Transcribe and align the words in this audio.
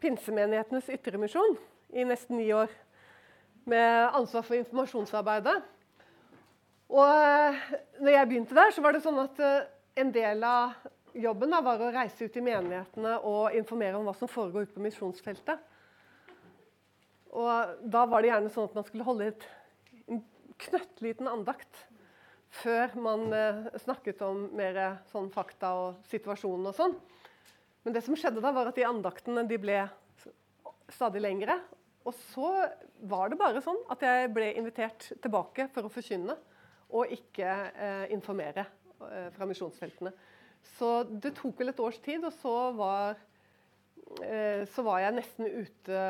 pinsemenighetenes 0.00 0.88
ytremisjon 0.92 1.58
i 1.92 2.06
nesten 2.08 2.40
ni 2.40 2.48
år. 2.54 2.72
Med 3.68 4.16
ansvar 4.16 4.44
for 4.46 4.56
informasjonsarbeidet. 4.56 5.58
Og 6.90 7.06
eh, 7.06 7.58
når 8.00 8.14
jeg 8.16 8.28
begynte 8.30 8.56
der, 8.56 8.72
så 8.74 8.82
var 8.82 8.96
det 8.96 9.02
sånn 9.04 9.20
at 9.22 9.38
eh, 9.44 9.68
en 10.00 10.10
del 10.14 10.42
av 10.46 10.74
jobben 11.14 11.52
da, 11.52 11.60
var 11.62 11.82
å 11.82 11.92
reise 11.94 12.26
ut 12.26 12.38
i 12.38 12.42
menighetene 12.44 13.16
og 13.26 13.54
informere 13.58 13.98
om 13.98 14.08
hva 14.08 14.14
som 14.16 14.30
foregår 14.30 14.66
ute 14.66 14.76
på 14.76 14.82
misjonsfeltet. 14.82 15.62
Og 17.30 17.86
da 17.92 18.04
var 18.10 18.22
det 18.22 18.32
gjerne 18.32 18.50
sånn 18.50 18.66
at 18.70 18.76
man 18.78 18.86
skulle 18.88 19.06
holde 19.06 19.30
et, 19.30 19.46
en 20.10 20.22
knøttliten 20.64 21.30
andakt 21.30 21.84
før 22.60 22.96
man 22.98 23.28
eh, 23.36 23.70
snakket 23.84 24.24
om 24.26 24.48
mer 24.58 24.80
sånn 25.12 25.30
fakta 25.34 25.70
og 25.78 26.00
situasjonen 26.10 26.72
og 26.72 26.78
sånn. 26.78 26.96
Men 27.84 27.96
det 27.96 28.02
som 28.04 28.16
skjedde 28.18 28.42
da, 28.44 28.52
var 28.52 28.68
at 28.68 28.76
de 28.76 28.86
andaktene 28.86 29.46
de 29.48 29.58
ble 29.60 29.82
stadig 30.92 31.22
lengre. 31.22 31.56
Og 32.08 32.14
så 32.32 32.50
var 33.08 33.30
det 33.30 33.38
bare 33.40 33.62
sånn 33.64 33.78
at 33.92 34.02
jeg 34.04 34.30
ble 34.34 34.52
invitert 34.56 35.10
tilbake 35.22 35.68
for 35.74 35.86
å 35.86 35.92
forkynne 35.92 36.36
og 36.90 37.12
ikke 37.14 37.46
eh, 37.46 38.06
informere 38.14 38.64
eh, 39.06 39.28
fra 39.34 39.46
misjonsfeltene. 39.46 40.12
Så 40.76 41.04
det 41.08 41.34
tok 41.38 41.60
vel 41.60 41.72
et 41.72 41.82
års 41.82 42.00
tid, 42.02 42.24
og 42.26 42.34
så 42.40 42.54
var, 42.76 43.20
eh, 44.24 44.64
så 44.72 44.84
var 44.86 45.04
jeg 45.04 45.16
nesten 45.20 45.46
ute 45.46 46.00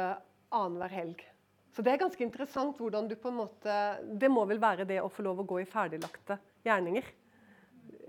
annenhver 0.50 0.94
helg. 0.94 1.24
Så 1.70 1.84
det 1.86 1.92
er 1.92 2.02
ganske 2.02 2.24
interessant 2.24 2.80
hvordan 2.82 3.06
du 3.06 3.14
på 3.14 3.30
en 3.30 3.36
måte 3.44 3.74
Det 4.18 4.26
må 4.26 4.42
vel 4.50 4.58
være 4.58 4.88
det 4.88 4.96
å 4.98 5.10
få 5.12 5.22
lov 5.22 5.44
å 5.44 5.46
gå 5.52 5.60
i 5.62 5.68
ferdiglagte 5.68 6.40
gjerninger. 6.66 7.06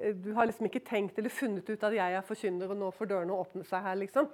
Eh, 0.02 0.16
du 0.16 0.34
har 0.34 0.46
liksom 0.50 0.68
ikke 0.68 0.84
tenkt 0.86 1.20
eller 1.20 1.34
funnet 1.34 1.70
ut 1.70 1.86
at 1.86 1.96
jeg 1.96 2.18
er 2.18 2.26
forkynner, 2.26 2.72
og 2.72 2.80
nå 2.80 2.90
får 2.96 3.12
dørene 3.12 3.38
åpne 3.38 3.66
seg 3.68 3.86
her, 3.86 3.98
liksom. 4.02 4.30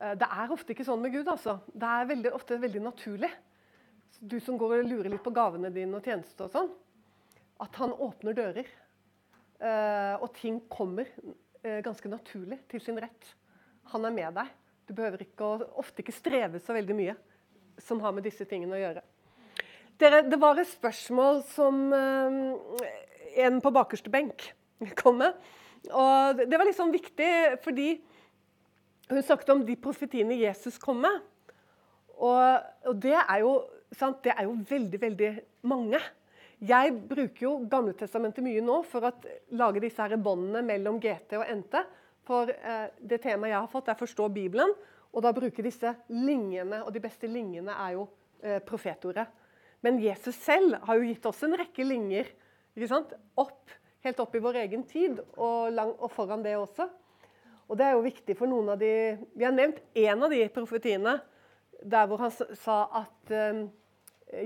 Eh, 0.00 0.14
det 0.18 0.28
er 0.28 0.54
ofte 0.54 0.74
ikke 0.74 0.86
sånn 0.86 1.02
med 1.02 1.14
Gud. 1.14 1.28
altså. 1.28 1.58
Det 1.72 1.92
er 1.92 2.10
veldig, 2.12 2.32
ofte 2.36 2.60
veldig 2.62 2.82
naturlig. 2.84 3.32
Du 4.20 4.38
som 4.40 4.58
går 4.58 4.78
og 4.80 4.90
lurer 4.90 5.10
litt 5.12 5.24
på 5.24 5.34
gavene 5.34 5.72
dine 5.72 5.98
og 5.98 6.04
tjeneste 6.04 6.46
og 6.46 6.52
sånn. 6.52 6.70
At 7.60 7.74
han 7.80 7.92
åpner 7.92 8.36
dører. 8.36 8.68
Eh, 9.56 10.14
og 10.20 10.30
ting 10.36 10.60
kommer 10.68 11.08
ganske 11.66 12.06
naturlig 12.06 12.60
til 12.70 12.78
sin 12.78 12.98
rett. 13.02 13.24
Han 13.90 14.04
er 14.06 14.12
med 14.14 14.36
deg. 14.36 14.52
Du 14.86 14.92
behøver 14.94 15.24
ikke, 15.24 15.48
ofte 15.82 16.04
ikke 16.04 16.14
streve 16.14 16.60
så 16.62 16.76
veldig 16.76 16.94
mye 16.94 17.16
som 17.82 17.98
har 18.04 18.12
med 18.14 18.22
disse 18.22 18.46
tingene 18.46 18.76
å 18.76 18.78
gjøre. 18.78 19.02
Dere, 19.98 20.20
det 20.30 20.38
var 20.38 20.60
et 20.62 20.70
spørsmål 20.70 21.42
som 21.50 21.80
en 21.90 23.58
på 23.64 23.74
bakerste 23.74 24.12
benk 24.14 24.46
kom 25.00 25.20
med. 25.22 25.38
Og 25.92 26.42
det 26.42 26.58
var 26.58 26.66
liksom 26.68 26.92
viktig 26.94 27.30
fordi 27.64 27.94
hun 29.06 29.22
snakket 29.22 29.52
om 29.54 29.64
de 29.66 29.76
profetiene 29.78 30.38
Jesus 30.40 30.78
kom 30.82 30.98
med. 31.04 31.20
Og, 32.16 32.62
og 32.88 32.96
det, 33.02 33.14
er 33.14 33.42
jo, 33.44 33.58
sant, 33.94 34.22
det 34.24 34.32
er 34.34 34.48
jo 34.48 34.56
veldig, 34.66 35.00
veldig 35.02 35.30
mange. 35.68 36.00
Jeg 36.64 36.94
bruker 37.06 37.44
jo 37.44 37.52
Gamletestamentet 37.70 38.44
mye 38.44 38.64
nå 38.64 38.80
for 38.88 39.04
å 39.04 39.12
lage 39.60 39.82
disse 39.84 40.00
her 40.00 40.16
båndene 40.16 40.64
mellom 40.64 40.98
GT 41.02 41.36
og 41.38 41.48
NT. 41.60 41.82
For 42.26 42.50
eh, 42.50 42.86
det 42.98 43.20
temaet 43.22 43.52
jeg 43.52 43.60
har 43.60 43.70
fått, 43.70 43.90
er 43.92 43.98
'Forstå 44.00 44.28
Bibelen'. 44.34 44.74
Og 45.12 45.22
da 45.22 45.32
bruker 45.32 45.64
disse 45.64 45.92
linjene, 46.12 46.82
og 46.84 46.92
de 46.92 47.00
beste 47.00 47.28
linjene 47.30 47.72
er 47.72 47.94
jo 47.94 48.08
eh, 48.42 48.58
profetordet. 48.64 49.28
Men 49.84 50.00
Jesus 50.02 50.34
selv 50.42 50.80
har 50.82 50.98
jo 50.98 51.06
gitt 51.06 51.28
oss 51.28 51.44
en 51.46 51.56
rekke 51.56 51.84
linjer 51.84 52.32
opp, 53.36 53.70
helt 54.06 54.22
opp 54.22 54.34
i 54.34 54.42
vår 54.42 54.60
egen 54.64 54.86
tid, 54.88 55.20
og, 55.36 55.72
lang, 55.74 55.92
og, 55.98 56.10
foran 56.14 56.44
det 56.44 56.56
også. 56.58 56.88
Og 57.66 57.78
det 57.78 57.86
er 57.86 57.96
jo 57.96 58.04
viktig 58.06 58.36
for 58.38 58.50
noen 58.50 58.70
av 58.76 58.78
de 58.78 58.90
Vi 59.34 59.44
har 59.44 59.54
nevnt 59.54 59.82
én 59.94 60.22
av 60.22 60.30
de 60.30 60.44
profetiene 60.54 61.16
der 61.82 62.06
hvor 62.08 62.22
han 62.22 62.32
sa 62.32 62.76
at 63.02 63.32
eh, 63.34 63.64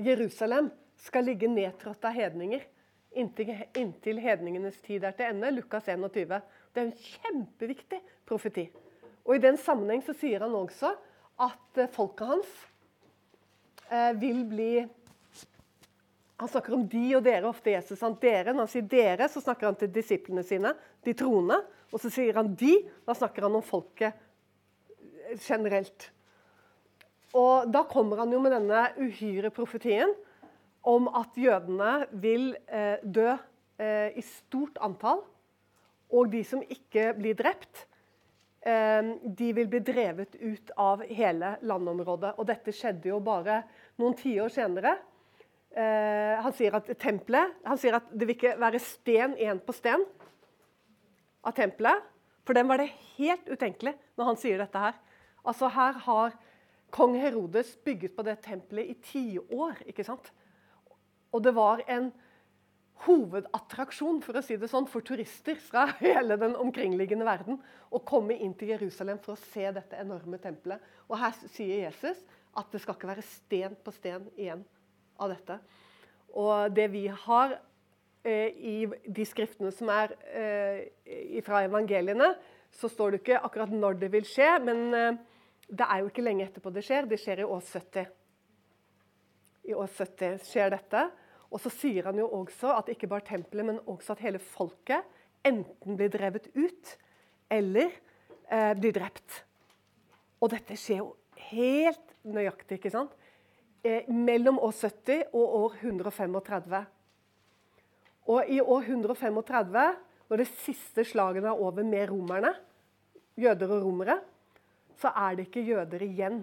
Jerusalem 0.02 0.70
skal 1.00 1.28
ligge 1.28 1.48
nedtrådt 1.48 2.04
av 2.08 2.16
hedninger 2.16 2.64
inntil, 3.10 3.52
inntil 3.76 4.20
hedningenes 4.22 4.80
tid 4.84 5.04
er 5.04 5.16
til 5.16 5.30
ende. 5.30 5.50
Lukas 5.54 5.88
21. 5.88 6.40
Det 6.72 6.82
er 6.82 6.86
en 6.86 6.96
kjempeviktig 6.96 8.00
profeti. 8.28 8.68
Og 9.26 9.36
I 9.36 9.42
den 9.42 9.58
sammenheng 9.60 10.02
så 10.04 10.14
sier 10.16 10.44
han 10.44 10.56
også 10.56 10.92
at 11.40 11.80
eh, 11.80 11.90
folket 11.92 12.30
hans 12.30 12.54
eh, 13.90 14.12
vil 14.20 14.44
bli 14.48 14.72
Han 16.40 16.48
snakker 16.48 16.74
om 16.74 16.86
de 16.88 17.04
og 17.18 17.24
dere, 17.26 17.48
ofte 17.48 17.74
Jesus. 17.74 18.00
Han 18.00 18.16
dere, 18.20 18.54
Når 18.54 18.64
han 18.64 18.72
sier 18.72 18.88
dere, 18.88 19.28
så 19.28 19.42
snakker 19.44 19.68
han 19.68 19.76
til 19.76 19.92
disiplene 19.92 20.44
sine, 20.46 20.72
de 21.04 21.12
troende. 21.14 21.60
Og 21.92 22.00
så 22.00 22.10
sier 22.12 22.38
han 22.38 22.54
de, 22.56 22.78
da 23.04 23.16
snakker 23.16 23.44
han 23.44 23.58
om 23.58 23.66
folket 23.66 24.16
generelt. 25.44 26.10
Og 27.36 27.70
Da 27.70 27.84
kommer 27.86 28.24
han 28.24 28.32
jo 28.32 28.40
med 28.42 28.54
denne 28.56 28.88
uhyre 28.98 29.52
profetien 29.54 30.14
om 30.82 31.10
at 31.12 31.36
jødene 31.36 32.06
vil 32.22 32.54
eh, 32.66 32.96
dø 33.04 33.28
eh, 33.30 34.16
i 34.16 34.24
stort 34.24 34.80
antall. 34.80 35.22
Og 36.10 36.30
de 36.32 36.40
som 36.46 36.62
ikke 36.64 37.12
blir 37.18 37.36
drept, 37.38 37.84
eh, 38.66 39.12
de 39.22 39.52
vil 39.54 39.68
bli 39.70 39.82
drevet 39.84 40.40
ut 40.40 40.72
av 40.80 41.04
hele 41.06 41.56
landområdet. 41.60 42.32
Og 42.38 42.48
dette 42.48 42.74
skjedde 42.74 43.12
jo 43.12 43.20
bare 43.22 43.62
noen 44.00 44.16
tiår 44.18 44.50
senere. 44.56 44.96
Ehm, 45.78 46.40
han 46.42 46.54
sier 46.56 46.74
at 46.74 46.88
tempelet, 46.98 47.54
han 47.66 47.78
sier 47.78 47.98
at 48.00 48.08
det 48.10 48.26
vil 48.26 48.34
ikke 48.34 48.56
være 48.58 48.80
sten 48.82 49.36
igjen 49.38 49.60
på 49.62 49.74
sten 49.76 50.02
av 51.46 51.54
tempelet. 51.56 52.06
For 52.46 52.56
dem 52.56 52.70
var 52.70 52.82
det 52.82 52.90
helt 53.18 53.46
utenkelig 53.46 53.94
når 54.18 54.32
han 54.32 54.40
sier 54.40 54.58
dette 54.58 54.82
her. 54.82 54.96
Altså 55.46 55.70
Her 55.70 56.00
har 56.06 56.34
kong 56.90 57.14
Herodes 57.20 57.76
bygget 57.84 58.16
på 58.16 58.24
det 58.26 58.40
tempelet 58.42 58.90
i 58.90 58.96
tiår. 59.12 59.84
ikke 59.86 60.04
sant? 60.04 60.32
Og 61.30 61.44
det 61.44 61.54
var 61.54 61.84
en 61.86 62.10
hovedattraksjon 63.06 64.18
for 64.24 64.36
å 64.36 64.42
si 64.44 64.58
det 64.60 64.68
sånn, 64.68 64.88
for 64.90 65.06
turister 65.06 65.56
fra 65.62 65.86
hele 66.02 66.36
den 66.40 66.56
omkringliggende 66.58 67.28
verden 67.28 67.60
å 67.88 68.02
komme 68.02 68.34
inn 68.34 68.56
til 68.58 68.74
Jerusalem 68.74 69.22
for 69.22 69.36
å 69.36 69.44
se 69.54 69.70
dette 69.70 70.02
enorme 70.02 70.40
tempelet. 70.42 70.82
Og 71.08 71.16
Her 71.22 71.38
sier 71.46 71.86
Jesus 71.86 72.18
at 72.58 72.74
det 72.74 72.82
skal 72.82 72.98
ikke 72.98 73.12
være 73.12 73.24
sten 73.24 73.78
på 73.78 73.94
sten 73.94 74.26
igjen 74.34 74.66
av 75.20 75.32
dette. 75.32 75.58
Og 76.40 76.72
det 76.74 76.86
vi 76.92 77.04
har 77.08 77.56
eh, 78.24 78.48
i 78.54 78.76
de 78.88 79.26
skriftene 79.26 79.72
som 79.74 79.90
er 79.92 80.14
eh, 80.30 81.40
fra 81.46 81.64
evangeliene, 81.66 82.32
så 82.70 82.88
står 82.90 83.12
det 83.12 83.22
ikke 83.22 83.42
akkurat 83.42 83.72
når 83.74 83.98
det 84.00 84.12
vil 84.12 84.26
skje, 84.26 84.50
men 84.62 84.82
eh, 84.94 85.20
det 85.70 85.86
er 85.86 86.02
jo 86.02 86.10
ikke 86.10 86.24
lenge 86.24 86.46
etterpå 86.46 86.72
det 86.74 86.84
skjer. 86.86 87.08
Det 87.10 87.18
skjer 87.20 87.42
i 87.42 87.48
år 87.48 87.62
70. 87.66 88.08
I 89.70 89.76
år 89.76 89.90
70 89.98 90.40
skjer 90.46 90.72
dette. 90.74 91.04
Og 91.50 91.62
så 91.62 91.72
sier 91.74 92.06
han 92.06 92.18
jo 92.18 92.28
også 92.40 92.72
at 92.76 92.90
ikke 92.92 93.10
bare 93.10 93.26
tempelet, 93.26 93.66
men 93.66 93.82
også 93.90 94.14
at 94.14 94.22
hele 94.24 94.42
folket 94.42 95.06
enten 95.46 95.96
blir 95.98 96.10
drevet 96.12 96.46
ut 96.54 96.94
eller 97.50 97.90
eh, 98.50 98.74
blir 98.78 98.94
drept. 98.94 99.42
Og 100.40 100.52
dette 100.52 100.76
skjer 100.78 101.02
jo 101.02 101.14
helt 101.50 102.14
nøyaktig, 102.22 102.78
ikke 102.78 102.92
sant? 102.92 103.14
Eh, 103.82 104.04
mellom 104.12 104.58
år 104.60 104.74
70 104.76 105.22
og 105.32 105.54
år 105.56 105.76
135. 105.80 106.82
Og 108.28 108.50
i 108.52 108.58
år 108.60 108.82
135, 108.92 109.86
når 110.28 110.42
det 110.42 110.48
siste 110.60 111.04
slagene 111.08 111.48
er 111.48 111.62
over 111.64 111.86
med 111.88 112.10
romerne, 112.10 112.52
jøder 113.40 113.72
og 113.72 113.86
romere, 113.86 114.18
så 115.00 115.14
er 115.16 115.38
det 115.38 115.48
ikke 115.48 115.64
jøder 115.64 116.04
igjen 116.04 116.42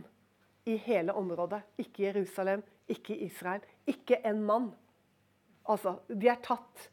i 0.66 0.80
hele 0.82 1.14
området. 1.14 1.62
Ikke 1.78 2.08
Jerusalem, 2.08 2.66
ikke 2.90 3.16
Israel. 3.28 3.62
Ikke 3.86 4.18
en 4.26 4.42
mann. 4.44 4.72
Altså, 5.70 6.00
de 6.10 6.32
er 6.32 6.42
tatt 6.42 6.90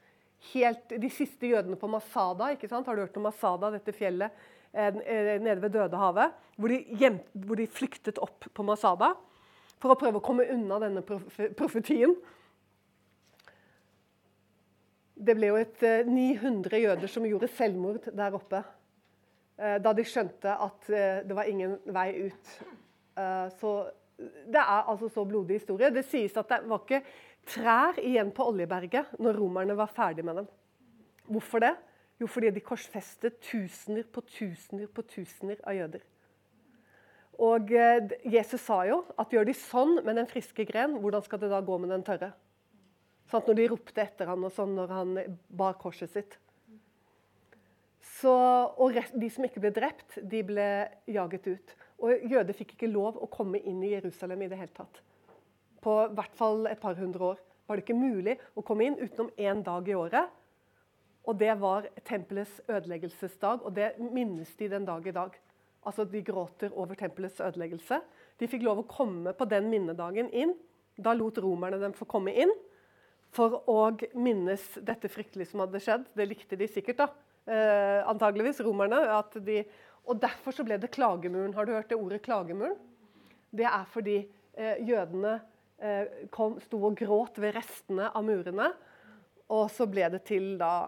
helt 0.52 0.90
De 1.00 1.08
siste 1.08 1.48
jødene 1.48 1.78
på 1.80 1.88
Masada, 1.88 2.50
ikke 2.52 2.68
sant? 2.68 2.84
har 2.84 2.94
du 2.94 3.00
hørt 3.00 3.16
om 3.16 3.24
Masada, 3.24 3.70
dette 3.72 3.94
fjellet 3.96 4.28
eh, 4.74 4.92
eh 4.92 5.40
nede 5.40 5.62
ved 5.62 5.72
Dødehavet? 5.72 6.34
Hvor 6.58 6.68
de, 6.68 7.18
hvor 7.32 7.56
de 7.56 7.66
flyktet 7.66 8.18
opp 8.20 8.44
på 8.52 8.62
Masada 8.62 9.14
for 9.82 9.92
å 9.92 9.98
prøve 9.98 10.20
å 10.20 10.24
komme 10.24 10.46
unna 10.52 10.78
denne 10.82 11.02
profetien. 11.04 12.14
Det 15.14 15.34
ble 15.38 15.50
jo 15.52 15.58
et 15.60 15.82
eh, 15.86 16.06
900 16.08 16.80
jøder 16.82 17.10
som 17.10 17.26
gjorde 17.28 17.50
selvmord 17.54 18.08
der 18.12 18.34
oppe. 18.36 18.64
Eh, 19.54 19.76
da 19.82 19.92
de 19.94 20.04
skjønte 20.06 20.56
at 20.66 20.88
eh, 20.90 21.20
det 21.26 21.36
var 21.36 21.50
ingen 21.50 21.76
vei 21.94 22.08
ut. 22.26 22.54
Eh, 23.14 23.46
så 23.60 23.74
det 24.18 24.60
er 24.60 24.90
altså 24.90 25.08
så 25.10 25.24
blodig 25.26 25.60
historie. 25.60 25.92
Det 25.94 26.04
sies 26.06 26.34
at 26.38 26.50
det 26.50 26.64
var 26.70 26.82
ikke 26.82 27.02
trær 27.46 27.98
igjen 28.02 28.32
på 28.34 28.46
Oljeberget 28.50 29.14
når 29.22 29.38
romerne 29.38 29.76
var 29.78 29.92
ferdig 29.94 30.24
med 30.26 30.42
dem. 30.42 30.48
Hvorfor 31.30 31.62
det? 31.62 31.74
Jo, 32.20 32.26
fordi 32.30 32.50
de 32.54 32.62
korsfestet 32.62 33.40
tusener 33.42 34.06
på 34.10 34.22
tusener 34.26 34.90
på 34.90 35.02
tusener 35.02 35.62
av 35.66 35.78
jøder. 35.78 36.02
Og 37.42 37.72
eh, 37.74 38.14
Jesus 38.30 38.62
sa 38.62 38.82
jo 38.86 39.02
at 39.18 39.32
gjør 39.34 39.48
de 39.48 39.56
sånn 39.58 39.98
med 40.04 40.18
den 40.20 40.28
friske 40.30 40.66
gren, 40.68 40.98
hvordan 41.02 41.24
skal 41.24 41.40
det 41.42 41.50
da 41.50 41.60
gå 41.64 41.78
med 41.82 41.90
den 41.90 42.04
tørre? 42.06 42.30
Sånn, 43.30 43.42
når 43.48 43.58
de 43.58 43.68
ropte 43.72 44.02
etter 44.04 44.28
ham 44.30 44.46
og 44.46 44.52
sånn 44.54 44.74
når 44.76 44.92
han 44.94 45.14
bar 45.48 45.78
korset 45.80 46.12
sitt. 46.12 46.36
Så, 48.04 48.30
og 48.30 48.94
de 49.16 49.30
som 49.32 49.46
ikke 49.46 49.62
ble 49.64 49.72
drept, 49.74 50.20
de 50.20 50.42
ble 50.46 50.68
jaget 51.10 51.48
ut. 51.48 51.74
Og 52.04 52.22
jøder 52.30 52.56
fikk 52.56 52.76
ikke 52.76 52.92
lov 52.92 53.18
å 53.22 53.30
komme 53.32 53.58
inn 53.64 53.82
i 53.84 53.94
Jerusalem 53.94 54.44
i 54.44 54.50
det 54.52 54.60
hele 54.60 54.76
tatt. 54.76 55.00
På 55.84 56.04
hvert 56.12 56.36
fall 56.36 56.68
et 56.70 56.80
par 56.80 56.96
hundre 57.00 57.32
år 57.32 57.42
var 57.66 57.76
det 57.76 57.84
ikke 57.84 57.96
mulig 57.96 58.36
å 58.56 58.64
komme 58.64 58.86
inn 58.86 59.00
utenom 59.00 59.30
én 59.40 59.62
dag 59.64 59.88
i 59.88 59.96
året. 59.96 60.30
Og 61.24 61.38
det 61.40 61.54
var 61.56 61.88
tempelets 62.04 62.58
ødeleggelsesdag, 62.68 63.64
og 63.64 63.72
det 63.76 63.94
minnes 63.98 64.50
de 64.60 64.68
den 64.68 64.84
dag 64.84 65.06
i 65.08 65.14
dag. 65.16 65.36
Altså 65.84 66.06
De 66.08 66.22
gråter 66.24 66.72
over 66.72 66.98
tempelets 66.98 67.40
ødeleggelse. 67.44 68.00
De 68.40 68.48
fikk 68.50 68.64
lov 68.66 68.82
å 68.82 68.88
komme 68.88 69.34
på 69.36 69.46
den 69.48 69.68
minnedagen 69.72 70.30
inn. 70.32 70.54
Da 70.96 71.14
lot 71.16 71.38
romerne 71.42 71.80
dem 71.82 71.94
få 71.96 72.06
komme 72.08 72.34
inn 72.44 72.52
for 73.34 73.62
å 73.70 73.78
minnes 74.14 74.62
dette 74.86 75.10
fryktelige 75.10 75.50
som 75.50 75.64
hadde 75.64 75.82
skjedd. 75.82 76.06
Det 76.14 76.26
likte 76.30 76.58
de 76.58 76.68
sikkert, 76.70 77.02
da. 77.02 77.08
Eh, 77.50 78.00
antageligvis, 78.08 78.62
romerne. 78.64 79.02
De, 79.44 79.60
og 80.06 80.20
derfor 80.22 80.54
så 80.54 80.64
ble 80.66 80.78
det 80.80 80.92
klagemuren. 80.94 81.54
Har 81.56 81.66
du 81.66 81.74
hørt 81.74 81.90
det 81.90 81.98
ordet 81.98 82.22
klagemuren? 82.24 82.78
Det 83.54 83.66
er 83.68 83.86
fordi 83.90 84.18
eh, 84.54 84.80
jødene 84.86 85.36
eh, 85.82 86.26
kom, 86.34 86.58
sto 86.62 86.80
og 86.86 86.96
gråt 86.98 87.40
ved 87.42 87.56
restene 87.58 88.10
av 88.10 88.26
murene. 88.26 88.70
Og 89.52 89.66
så 89.72 89.86
ble 89.90 90.08
det 90.14 90.24
til 90.30 90.54
da 90.60 90.86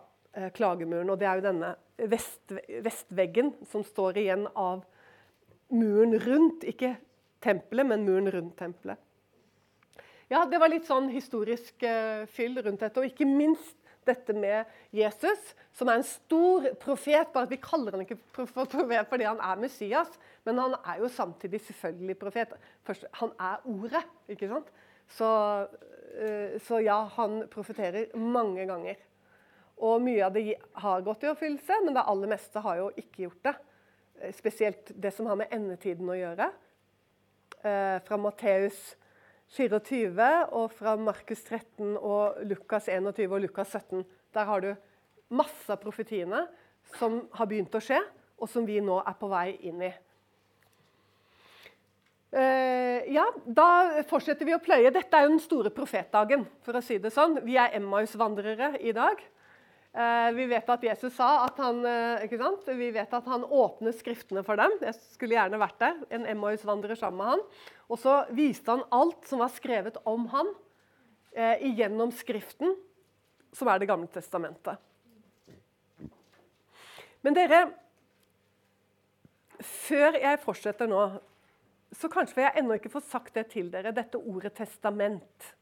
klagemuren. 0.57 1.11
Og 1.11 1.19
det 1.21 1.29
er 1.29 1.41
jo 1.41 1.47
denne 1.47 1.73
vest, 2.11 2.55
vestveggen 2.85 3.55
som 3.71 3.85
står 3.87 4.21
igjen 4.23 4.47
av 4.53 4.85
muren 5.73 6.17
rundt. 6.27 6.67
Ikke 6.69 6.97
tempelet, 7.45 7.89
men 7.89 8.07
muren 8.07 8.31
rundt 8.33 8.57
tempelet. 8.59 9.01
Ja, 10.29 10.45
Det 10.45 10.59
var 10.59 10.73
litt 10.73 10.89
sånn 10.89 11.09
historisk 11.15 11.85
uh, 11.87 12.27
fyll 12.27 12.59
rundt 12.59 12.83
dette. 12.83 12.99
Og 12.99 13.13
ikke 13.13 13.29
minst 13.29 13.77
dette 14.07 14.35
med 14.35 14.67
Jesus, 14.95 15.53
som 15.75 15.91
er 15.91 16.01
en 16.01 16.07
stor 16.07 16.67
profet. 16.83 17.31
Bare 17.35 17.47
at 17.47 17.55
vi 17.55 17.61
kaller 17.63 17.95
han 17.95 18.05
ikke 18.05 18.19
profet 18.35 18.75
fordi 19.11 19.27
han 19.27 19.43
er 19.43 19.63
Messias, 19.63 20.11
men 20.47 20.59
han 20.63 20.77
er 20.83 21.03
jo 21.03 21.11
samtidig 21.11 21.63
selvfølgelig 21.69 22.19
profet. 22.19 22.55
Først, 22.87 23.07
han 23.21 23.35
er 23.39 23.67
Ordet, 23.71 24.05
ikke 24.31 24.51
sant? 24.51 24.71
Så, 25.15 25.29
uh, 25.67 26.57
så 26.67 26.83
ja, 26.83 27.05
han 27.19 27.45
profeterer 27.51 28.11
mange 28.19 28.67
ganger. 28.67 28.99
Og 29.85 30.01
mye 30.01 30.25
av 30.25 30.33
det 30.33 30.55
har 30.81 31.05
gått 31.05 31.25
i 31.27 31.31
oppfyllelse, 31.31 31.81
men 31.85 31.97
det 31.97 32.05
aller 32.09 32.31
meste 32.33 32.63
har 32.65 32.79
jo 32.81 32.87
ikke 32.97 33.27
gjort 33.27 33.43
det. 33.45 33.55
Eh, 34.21 34.33
spesielt 34.33 34.93
det 34.95 35.13
som 35.13 35.29
har 35.29 35.37
med 35.37 35.53
endetiden 35.53 36.09
å 36.09 36.17
gjøre. 36.17 36.49
Eh, 37.61 37.99
fra 38.07 38.17
Matteus 38.21 38.97
24 39.57 40.31
og 40.57 40.73
fra 40.75 40.97
Markus 40.97 41.45
13 41.45 41.97
og 41.97 42.41
Lukas 42.49 42.89
21 42.89 43.31
og 43.31 43.45
Lukas 43.45 43.77
17. 43.77 44.05
Der 44.35 44.49
har 44.49 44.65
du 44.65 44.73
masse 45.29 45.71
av 45.73 45.81
profetiene 45.83 46.47
som 46.97 47.25
har 47.35 47.49
begynt 47.51 47.75
å 47.75 47.83
skje, 47.83 48.01
og 48.39 48.51
som 48.51 48.67
vi 48.67 48.81
nå 48.85 48.99
er 49.01 49.17
på 49.19 49.29
vei 49.31 49.49
inn 49.69 49.81
i. 49.87 49.93
Uh, 52.37 53.01
ja, 53.09 53.25
Da 53.47 54.03
fortsetter 54.11 54.45
vi 54.45 54.53
å 54.53 54.61
pløye. 54.61 54.91
Dette 54.93 55.17
er 55.17 55.25
jo 55.25 55.33
den 55.33 55.41
store 55.41 55.71
profetdagen. 55.73 56.45
for 56.63 56.77
å 56.77 56.83
si 56.83 56.99
det 56.99 57.13
sånn. 57.15 57.41
Vi 57.45 57.57
er 57.57 57.75
Emmaus-vandrere 57.79 58.77
i 58.81 58.93
dag. 58.93 59.23
Uh, 59.97 60.29
vi 60.37 60.45
vet 60.51 60.69
at 60.69 60.83
Jesus 60.85 61.15
sa 61.17 61.47
at 61.47 61.57
han 61.63 61.81
sant? 61.81 62.67
Vi 62.69 62.91
vet 62.93 63.15
at 63.17 63.31
han 63.33 63.47
åpnet 63.49 63.97
Skriftene 63.97 64.43
for 64.45 64.61
dem. 64.61 64.75
Jeg 64.85 64.99
skulle 65.15 65.39
gjerne 65.39 65.61
vært 65.63 65.81
der. 65.81 66.03
En 66.13 66.27
Emmaus-vandrer 66.29 66.99
sammen 67.01 67.23
med 67.23 67.33
han. 67.33 67.45
Og 67.89 68.01
så 68.03 68.19
viste 68.35 68.75
han 68.75 68.85
alt 68.95 69.25
som 69.29 69.41
var 69.41 69.53
skrevet 69.55 69.97
om 70.05 70.27
han 70.35 70.51
eh, 71.37 71.63
igjennom 71.69 72.13
Skriften, 72.15 72.75
som 73.55 73.69
er 73.71 73.79
Det 73.79 73.89
gamle 73.89 74.11
testamentet. 74.13 74.81
Men 77.23 77.37
dere 77.37 77.67
Før 79.57 80.19
jeg 80.21 80.43
fortsetter 80.43 80.89
nå, 80.91 81.01
så 81.97 82.11
kanskje 82.13 82.43
jeg 82.43 82.61
ennå 82.61 82.77
ikke 82.77 82.93
får 82.93 83.07
sagt 83.09 83.39
det 83.39 83.47
til 83.55 83.71
dere, 83.73 83.95
dette 83.95 84.19
ordet 84.19 84.53
'testament'. 84.53 85.55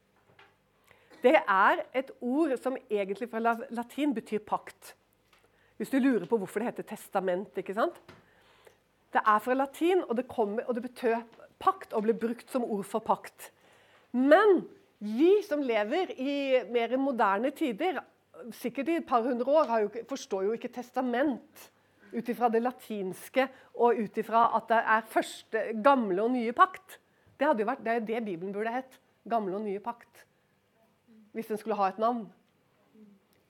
Det 1.25 1.33
er 1.41 1.81
et 1.97 2.11
ord 2.21 2.53
som 2.61 2.77
egentlig 2.85 3.29
fra 3.31 3.41
latin 3.41 4.13
betyr 4.13 4.43
pakt. 4.45 4.93
Hvis 5.79 5.89
du 5.89 5.97
lurer 5.97 6.27
på 6.29 6.37
hvorfor 6.37 6.61
det 6.61 6.69
heter 6.69 6.87
testament. 6.95 7.57
ikke 7.57 7.73
sant? 7.73 7.97
Det 9.13 9.21
er 9.25 9.39
fra 9.39 9.53
latin, 9.53 10.03
og 10.09 10.17
det, 10.17 10.27
kommer, 10.27 10.63
og 10.67 10.75
det 10.75 10.83
betød 10.85 11.15
pakt 11.59 11.93
og 11.93 12.05
ble 12.05 12.13
brukt 12.19 12.51
som 12.51 12.63
ord 12.63 12.85
for 12.85 12.99
pakt. 12.99 13.49
Men 14.11 14.65
vi 14.99 15.41
som 15.47 15.63
lever 15.63 16.13
i 16.19 16.35
mer 16.71 16.93
moderne 17.01 17.51
tider, 17.55 17.99
sikkert 18.51 18.91
i 18.91 18.99
et 18.99 19.07
par 19.07 19.23
hundre 19.25 19.49
år, 19.49 19.73
jo, 19.81 19.89
forstår 20.09 20.45
jo 20.45 20.53
ikke 20.55 20.73
testament 20.75 21.69
ut 22.13 22.29
ifra 22.31 22.51
det 22.51 22.61
latinske 22.61 23.47
og 23.81 23.97
ut 23.97 24.21
ifra 24.21 24.45
at 24.55 24.69
det 24.69 24.83
er 24.93 25.09
første 25.11 25.65
gamle 25.83 26.23
og 26.23 26.31
nye 26.35 26.53
pakt. 26.55 26.99
Det, 27.35 27.49
jo 27.49 27.67
vært, 27.67 27.83
det 27.83 27.91
er 27.95 28.07
det 28.07 28.23
Bibelen 28.23 28.53
burde 28.55 28.71
hett. 28.71 28.99
Gamle 29.27 29.57
og 29.57 29.65
nye 29.65 29.81
pakt. 29.83 30.25
Hvis 31.35 31.51
den 31.51 31.59
skulle 31.59 31.77
ha 31.79 31.91
et 31.91 32.01
navn. 32.01 32.25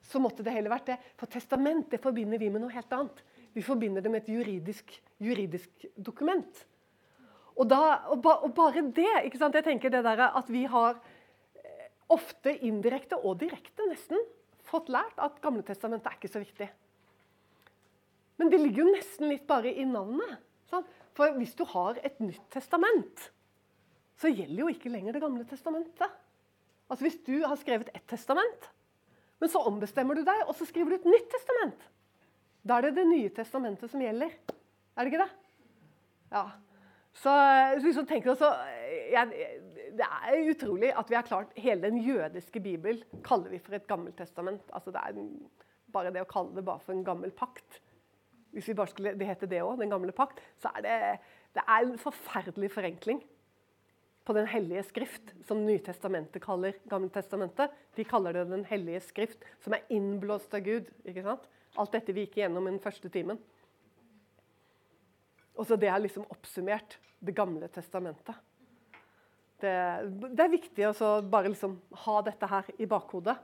Så 0.05 0.21
måtte 0.21 0.43
det 0.45 0.53
heller 0.53 0.73
vært 0.73 0.89
det. 0.91 0.99
For 1.19 1.29
testament 1.31 1.89
det 1.93 2.01
forbinder 2.01 2.41
vi 2.41 2.51
med 2.53 2.63
noe 2.63 2.73
helt 2.73 2.93
annet. 2.93 3.21
Vi 3.55 3.63
forbinder 3.65 4.03
det 4.03 4.11
med 4.11 4.23
et 4.23 4.31
juridisk, 4.33 4.91
juridisk 5.23 5.85
dokument. 5.95 6.65
Og, 7.55 7.67
da, 7.71 7.81
og, 8.11 8.19
ba, 8.23 8.39
og 8.43 8.51
bare 8.57 8.83
det 8.95 9.11
ikke 9.29 9.39
sant? 9.39 9.55
Jeg 9.55 9.65
tenker 9.67 9.93
det 9.93 10.03
der 10.03 10.25
at 10.27 10.49
vi 10.51 10.65
har 10.67 10.97
eh, 10.97 11.85
ofte 12.11 12.51
indirekte 12.67 13.21
og 13.21 13.39
direkte 13.39 13.87
nesten 13.87 14.19
fått 14.65 14.89
lært 14.91 15.21
at 15.21 15.39
Gamletestamentet 15.43 16.09
er 16.09 16.17
ikke 16.19 16.33
så 16.33 16.41
viktig. 16.43 16.67
Men 18.41 18.51
det 18.51 18.59
ligger 18.59 18.83
jo 18.83 18.91
nesten 18.97 19.29
litt 19.31 19.45
bare 19.47 19.71
i 19.71 19.85
navnet. 19.87 20.35
Sant? 20.67 20.89
For 21.15 21.31
hvis 21.39 21.55
du 21.55 21.63
har 21.71 22.01
et 22.03 22.19
nytt 22.19 22.43
testament, 22.51 23.29
så 24.19 24.31
gjelder 24.31 24.65
jo 24.65 24.71
ikke 24.73 24.91
lenger 24.91 25.15
Det 25.15 25.23
gamle 25.23 25.47
testamentet. 25.47 26.11
Altså 26.89 27.07
Hvis 27.07 27.21
du 27.25 27.39
har 27.45 27.57
skrevet 27.59 27.89
ett 27.93 28.05
testament, 28.09 28.69
men 29.41 29.51
så 29.51 29.61
ombestemmer 29.67 30.17
du 30.17 30.23
deg, 30.25 30.45
og 30.47 30.55
så 30.55 30.67
skriver 30.67 30.93
du 30.93 30.99
et 30.99 31.09
nytt 31.09 31.31
testament, 31.33 31.87
da 32.65 32.77
er 32.77 32.87
det 32.87 32.95
Det 32.99 33.07
nye 33.09 33.33
testamentet 33.33 33.91
som 33.91 34.01
gjelder. 34.01 34.31
Er 34.95 35.03
det 35.03 35.11
ikke 35.11 35.25
det? 35.25 35.31
Ja. 36.31 36.45
Så, 37.15 37.31
så 37.31 37.85
liksom 37.85 38.07
tenker 38.09 38.33
også, 38.33 38.49
jeg, 39.11 39.51
Det 39.95 40.07
er 40.07 40.49
utrolig 40.51 40.89
at 40.91 41.09
vi 41.09 41.15
har 41.15 41.27
klart 41.27 41.53
Hele 41.55 41.85
den 41.85 42.01
jødiske 42.03 42.59
bibel 42.59 43.03
kaller 43.23 43.53
vi 43.53 43.59
for 43.59 43.77
et 43.77 43.87
gammelt 43.87 44.17
testament. 44.17 44.63
Altså 44.73 44.91
det 44.91 45.03
er 45.03 45.21
bare 45.93 46.11
det 46.11 46.25
å 46.25 46.29
kalle 46.29 46.55
det 46.57 46.65
bare 46.65 46.81
for 46.83 46.95
en 46.95 47.05
gammel 47.05 47.31
pakt. 47.31 47.79
Hvis 48.55 48.67
vi 48.67 48.75
bare 48.75 48.91
skulle, 48.91 49.13
det 49.19 49.27
heter 49.27 49.51
det 49.51 49.61
òg, 49.63 49.77
den 49.79 49.91
gamle 49.91 50.11
pakt, 50.15 50.41
så 50.59 50.71
er 50.75 50.83
det, 50.85 50.97
det 51.55 51.63
er 51.67 51.85
en 51.85 51.97
forferdelig 51.99 52.71
forenkling 52.71 53.21
på 54.25 54.33
Den 54.33 54.47
hellige 54.49 54.83
skrift, 54.83 55.33
som 55.45 55.65
Nytestamentet 55.65 56.41
kaller 56.41 56.73
Gammeltestamentet. 56.89 57.71
De 57.95 58.03
kaller 58.03 58.33
det 58.33 58.45
Den 58.49 58.65
hellige 58.65 59.03
skrift, 59.05 59.45
som 59.61 59.73
er 59.73 59.85
innblåst 59.89 60.53
av 60.53 60.65
Gud. 60.65 60.89
ikke 61.05 61.23
sant? 61.23 61.45
Alt 61.77 61.91
dette 61.91 62.13
vi 62.13 62.25
gikk 62.25 62.39
igjennom 62.39 62.67
i 62.67 62.71
den 62.71 62.81
første 62.81 63.09
timen. 63.09 63.39
Og 65.55 65.65
så 65.67 65.75
Det 65.75 65.87
er 65.87 65.99
liksom 65.99 66.25
oppsummert 66.29 66.97
Det 67.19 67.35
gamle 67.35 67.67
testamentet. 67.67 68.35
Det, 69.61 69.71
det 70.35 70.43
er 70.43 70.51
viktig 70.51 70.87
å 70.89 71.21
bare 71.21 71.49
liksom 71.49 71.79
ha 71.91 72.21
dette 72.21 72.45
her 72.45 72.65
i 72.77 72.85
bakhodet. 72.85 73.37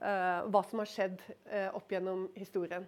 Uh, 0.00 0.46
hva 0.48 0.62
som 0.64 0.80
har 0.80 0.88
skjedd 0.88 1.20
uh, 1.52 1.74
opp 1.76 1.90
gjennom 1.92 2.28
historien. 2.34 2.86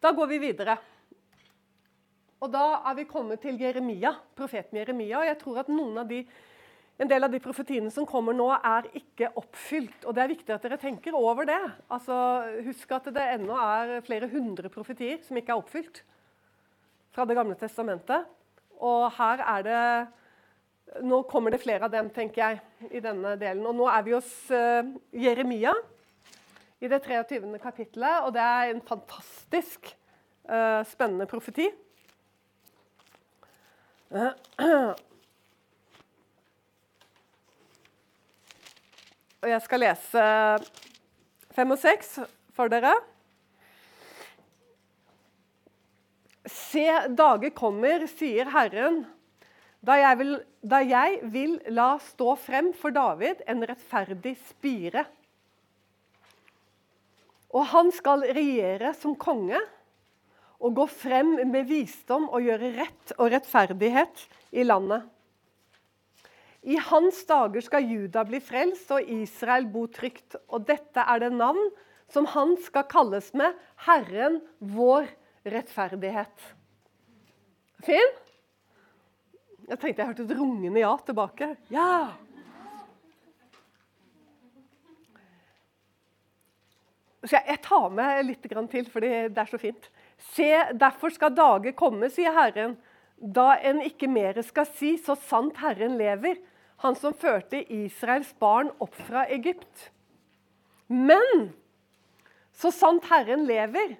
Da 0.00 0.12
går 0.12 0.26
vi 0.26 0.38
videre. 0.38 0.76
Og 2.46 2.52
Da 2.52 2.66
er 2.86 2.94
vi 2.94 3.08
kommet 3.10 3.40
til 3.42 3.56
Jeremia, 3.58 4.12
profeten 4.38 4.78
Jeremia. 4.78 5.18
og 5.18 5.26
jeg 5.26 5.38
tror 5.40 5.58
at 5.58 5.68
av 5.68 6.08
de, 6.08 6.26
En 6.98 7.08
del 7.08 7.24
av 7.24 7.30
de 7.30 7.40
profetiene 7.40 7.90
som 7.90 8.06
kommer 8.06 8.32
nå, 8.32 8.48
er 8.52 8.86
ikke 8.94 9.32
oppfylt. 9.36 10.04
og 10.06 10.14
Det 10.14 10.22
er 10.22 10.28
viktig 10.28 10.54
at 10.54 10.62
dere 10.62 10.78
tenker 10.78 11.12
over 11.12 11.44
det. 11.44 11.72
Altså, 11.90 12.62
Husk 12.64 12.92
at 12.92 13.04
det 13.04 13.34
ennå 13.34 13.52
er 13.52 14.00
flere 14.00 14.28
hundre 14.28 14.68
profetier 14.68 15.18
som 15.22 15.36
ikke 15.36 15.52
er 15.52 15.58
oppfylt 15.58 16.02
fra 17.12 17.24
Det 17.24 17.36
gamle 17.36 17.54
testamentet. 17.54 18.24
Og 18.80 19.10
her 19.12 19.42
er 19.42 19.62
det 19.62 21.02
Nå 21.02 21.22
kommer 21.22 21.50
det 21.50 21.60
flere 21.60 21.84
av 21.84 21.90
dem, 21.90 22.08
tenker 22.10 22.40
jeg, 22.46 22.60
i 22.92 23.00
denne 23.00 23.36
delen. 23.36 23.66
Og 23.66 23.74
nå 23.74 23.88
er 23.88 24.02
vi 24.02 24.12
hos 24.12 24.50
uh, 24.50 24.86
Jeremia 25.12 25.74
i 26.80 26.86
det 26.86 27.02
23. 27.02 27.58
kapittelet, 27.58 28.22
og 28.22 28.32
det 28.32 28.40
er 28.40 28.70
en 28.70 28.80
fantastisk 28.80 29.96
uh, 30.48 30.84
spennende 30.86 31.26
profeti. 31.26 31.68
Og 39.42 39.48
jeg 39.50 39.62
skal 39.64 39.82
lese 39.82 40.22
fem 41.56 41.74
og 41.74 41.80
seks 41.80 42.18
for 42.54 42.70
dere. 42.70 42.94
Se, 46.46 46.86
dager 47.18 47.50
kommer, 47.56 48.06
sier 48.06 48.46
Herren, 48.54 49.02
da 49.86 49.96
jeg, 49.98 50.18
vil, 50.20 50.32
da 50.62 50.78
jeg 50.86 51.18
vil 51.34 51.58
la 51.74 51.96
stå 52.02 52.36
frem 52.38 52.72
for 52.78 52.94
David 52.94 53.42
en 53.50 53.66
rettferdig 53.66 54.36
spire. 54.46 55.04
Og 57.50 57.66
han 57.72 57.90
skal 57.94 58.22
regjere 58.36 58.94
som 58.98 59.16
konge 59.18 59.58
og 60.60 60.76
gå 60.78 60.86
frem 60.88 61.34
med 61.50 61.68
visdom 61.68 62.28
og 62.30 62.46
gjøre 62.46 62.72
rett 62.78 63.12
og 63.18 63.30
rettferdighet 63.34 64.24
i 64.56 64.64
landet. 64.64 65.04
I 66.66 66.78
hans 66.82 67.20
dager 67.28 67.62
skal 67.62 67.86
Juda 67.86 68.24
bli 68.26 68.40
frelst 68.42 68.90
og 68.94 69.10
Israel 69.20 69.68
bo 69.70 69.84
trygt. 69.86 70.34
Og 70.50 70.64
dette 70.66 71.04
er 71.04 71.22
det 71.22 71.30
navn 71.36 71.68
som 72.10 72.26
han 72.32 72.56
skal 72.62 72.88
kalles 72.90 73.30
med 73.38 73.54
Herren 73.86 74.40
vår 74.58 75.06
rettferdighet. 75.46 76.48
Fin? 77.86 78.14
Jeg 79.66 79.78
tenkte 79.78 80.02
jeg 80.02 80.10
hørte 80.10 80.26
et 80.26 80.38
rungende 80.38 80.82
ja 80.82 80.92
tilbake. 81.06 81.52
Ja! 81.70 82.14
Så 87.26 87.40
jeg, 87.42 87.58
tar 87.62 87.88
med 87.90 88.26
litt 88.28 88.44
til, 88.70 88.86
for 88.90 89.02
det 89.02 89.34
er 89.34 89.48
så 89.50 89.58
fint. 89.58 89.88
Se, 90.16 90.48
derfor 90.72 91.12
skal 91.12 91.34
dager 91.36 91.74
komme, 91.76 92.08
sier 92.12 92.34
Herren, 92.36 92.76
da 93.16 93.54
en 93.64 93.80
ikke 93.84 94.08
mer 94.08 94.38
skal 94.44 94.68
si, 94.76 94.96
så 95.00 95.16
sant 95.16 95.56
Herren 95.60 95.96
lever, 96.00 96.40
han 96.84 96.96
som 96.96 97.14
førte 97.16 97.62
Israels 97.72 98.32
barn 98.40 98.68
opp 98.84 98.96
fra 99.06 99.24
Egypt. 99.32 99.90
Men 100.88 101.50
så 102.56 102.72
sant 102.72 103.06
Herren 103.10 103.46
lever, 103.48 103.96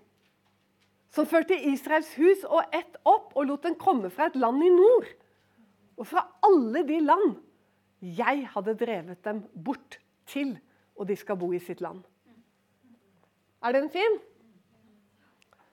som 1.12 1.28
førte 1.28 1.56
Israels 1.56 2.11
hus 2.18 2.44
og 2.44 2.76
ett 2.76 2.99
opp 3.08 3.32
og 3.37 3.49
lot 3.49 3.64
den 3.64 3.78
komme 3.80 4.11
fra 4.12 4.28
et 4.28 4.37
land 4.37 4.61
i 4.64 4.73
nord, 4.73 5.08
og 5.96 6.08
fra 6.11 6.26
alle 6.44 6.85
de 6.85 7.00
land 7.00 7.38
jeg 8.00 8.44
hadde 8.52 8.76
drevet 8.76 9.23
dem 9.25 9.40
bort 9.54 9.96
til, 10.28 10.52
og 10.96 11.08
de 11.08 11.16
skal 11.16 11.38
bo 11.40 11.49
i 11.56 11.61
sitt 11.62 11.80
land. 11.80 12.02
Er 13.64 13.73
den 13.73 13.88
fin? 13.90 14.18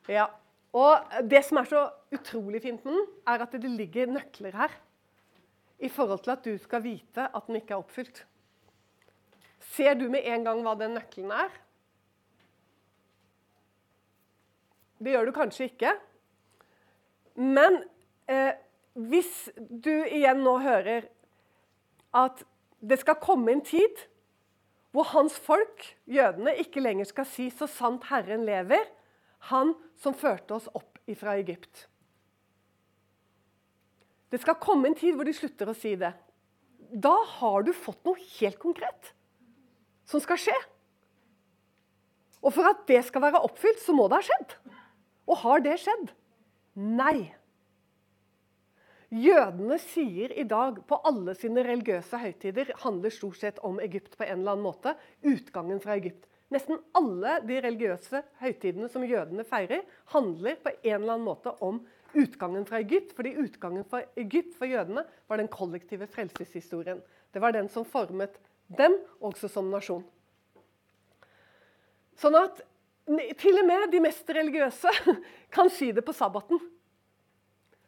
Ja. 0.09 0.27
Og 0.73 1.13
det 1.29 1.43
som 1.45 1.59
er 1.61 1.69
så 1.69 1.83
utrolig 2.13 2.63
fint 2.63 2.85
med 2.85 2.95
den, 2.95 3.09
er 3.29 3.45
at 3.45 3.51
det 3.53 3.69
ligger 3.69 4.09
nøkler 4.09 4.55
her. 4.57 4.71
I 5.79 5.89
forhold 5.89 6.23
til 6.23 6.33
at 6.33 6.45
du 6.45 6.57
skal 6.57 6.83
vite 6.83 7.27
at 7.27 7.47
den 7.47 7.59
ikke 7.59 7.75
er 7.75 7.83
oppfylt. 7.83 8.23
Ser 9.73 9.93
du 9.93 10.07
med 10.09 10.25
en 10.25 10.45
gang 10.45 10.61
hva 10.65 10.73
den 10.79 10.95
nøkkelen 10.97 11.31
er? 11.35 11.53
Det 15.03 15.13
gjør 15.13 15.27
du 15.27 15.35
kanskje 15.35 15.67
ikke. 15.69 15.93
Men 17.35 17.81
eh, 18.29 18.53
hvis 18.93 19.49
du 19.57 19.91
igjen 19.91 20.43
nå 20.45 20.57
hører 20.63 21.07
at 22.13 22.43
det 22.83 22.99
skal 23.01 23.21
komme 23.21 23.53
en 23.53 23.63
tid 23.65 24.03
hvor 24.93 25.07
hans 25.09 25.39
folk, 25.41 25.87
jødene, 26.05 26.53
ikke 26.61 26.83
lenger 26.83 27.07
skal 27.09 27.25
si 27.25 27.49
'så 27.49 27.65
sant 27.67 28.03
Herren 28.11 28.45
lever', 28.45 28.85
han 29.49 29.73
som 29.99 30.15
førte 30.15 30.55
oss 30.55 30.69
opp 30.73 30.99
fra 31.19 31.35
Egypt. 31.39 31.87
Det 34.31 34.39
skal 34.41 34.57
komme 34.61 34.89
en 34.89 34.97
tid 34.97 35.17
hvor 35.17 35.27
de 35.27 35.35
slutter 35.35 35.69
å 35.69 35.75
si 35.77 35.93
det. 35.99 36.13
Da 36.93 37.13
har 37.37 37.65
du 37.65 37.73
fått 37.75 38.01
noe 38.07 38.21
helt 38.39 38.59
konkret 38.61 39.11
som 40.09 40.21
skal 40.23 40.39
skje. 40.41 40.55
Og 42.43 42.51
for 42.55 42.67
at 42.67 42.83
det 42.89 42.99
skal 43.07 43.23
være 43.23 43.43
oppfylt, 43.45 43.79
så 43.79 43.95
må 43.95 44.09
det 44.09 44.19
ha 44.19 44.25
skjedd. 44.27 44.57
Og 45.29 45.39
har 45.45 45.63
det 45.63 45.77
skjedd? 45.83 46.11
Nei. 46.75 47.31
Jødene 49.13 49.77
sier 49.77 50.33
i 50.33 50.43
dag 50.49 50.79
på 50.89 50.97
alle 51.05 51.35
sine 51.37 51.63
religiøse 51.65 52.17
høytider 52.17 52.73
handler 52.81 53.13
stort 53.13 53.37
sett 53.39 53.61
om 53.61 53.77
Egypt 53.83 54.17
på 54.17 54.25
en 54.25 54.41
eller 54.41 54.55
annen 54.55 54.65
måte. 54.65 54.95
Utgangen 55.21 55.81
fra 55.83 55.99
Egypt. 55.99 56.25
Nesten 56.53 56.77
alle 56.93 57.39
de 57.47 57.57
religiøse 57.65 58.21
høytidene 58.43 58.89
som 58.91 59.05
jødene 59.07 59.45
feirer, 59.47 59.83
handler 60.13 60.59
på 60.61 60.73
en 60.75 60.99
eller 60.99 61.15
annen 61.15 61.25
måte 61.25 61.53
om 61.65 61.79
utgangen 62.13 62.67
fra 62.69 62.81
Egypt. 62.83 63.15
Fordi 63.17 63.33
utgangen 63.41 63.87
fra 63.89 64.03
Egypt 64.19 64.53
for 64.59 64.69
jødene 64.69 65.05
var 65.29 65.41
den 65.41 65.49
kollektive 65.51 66.07
frelseshistorien. 66.11 67.01
Det 67.33 67.41
var 67.41 67.55
den 67.55 67.71
som 67.73 67.87
formet 67.87 68.37
dem 68.77 68.99
også 69.23 69.49
som 69.51 69.71
nasjon. 69.73 70.05
Sånn 72.21 72.37
at 72.37 72.61
til 73.41 73.57
og 73.59 73.65
med 73.67 73.89
de 73.91 73.99
mest 74.03 74.29
religiøse 74.29 74.91
kan 75.55 75.71
si 75.73 75.89
det 75.91 76.05
på 76.05 76.15
sabbaten. 76.15 76.61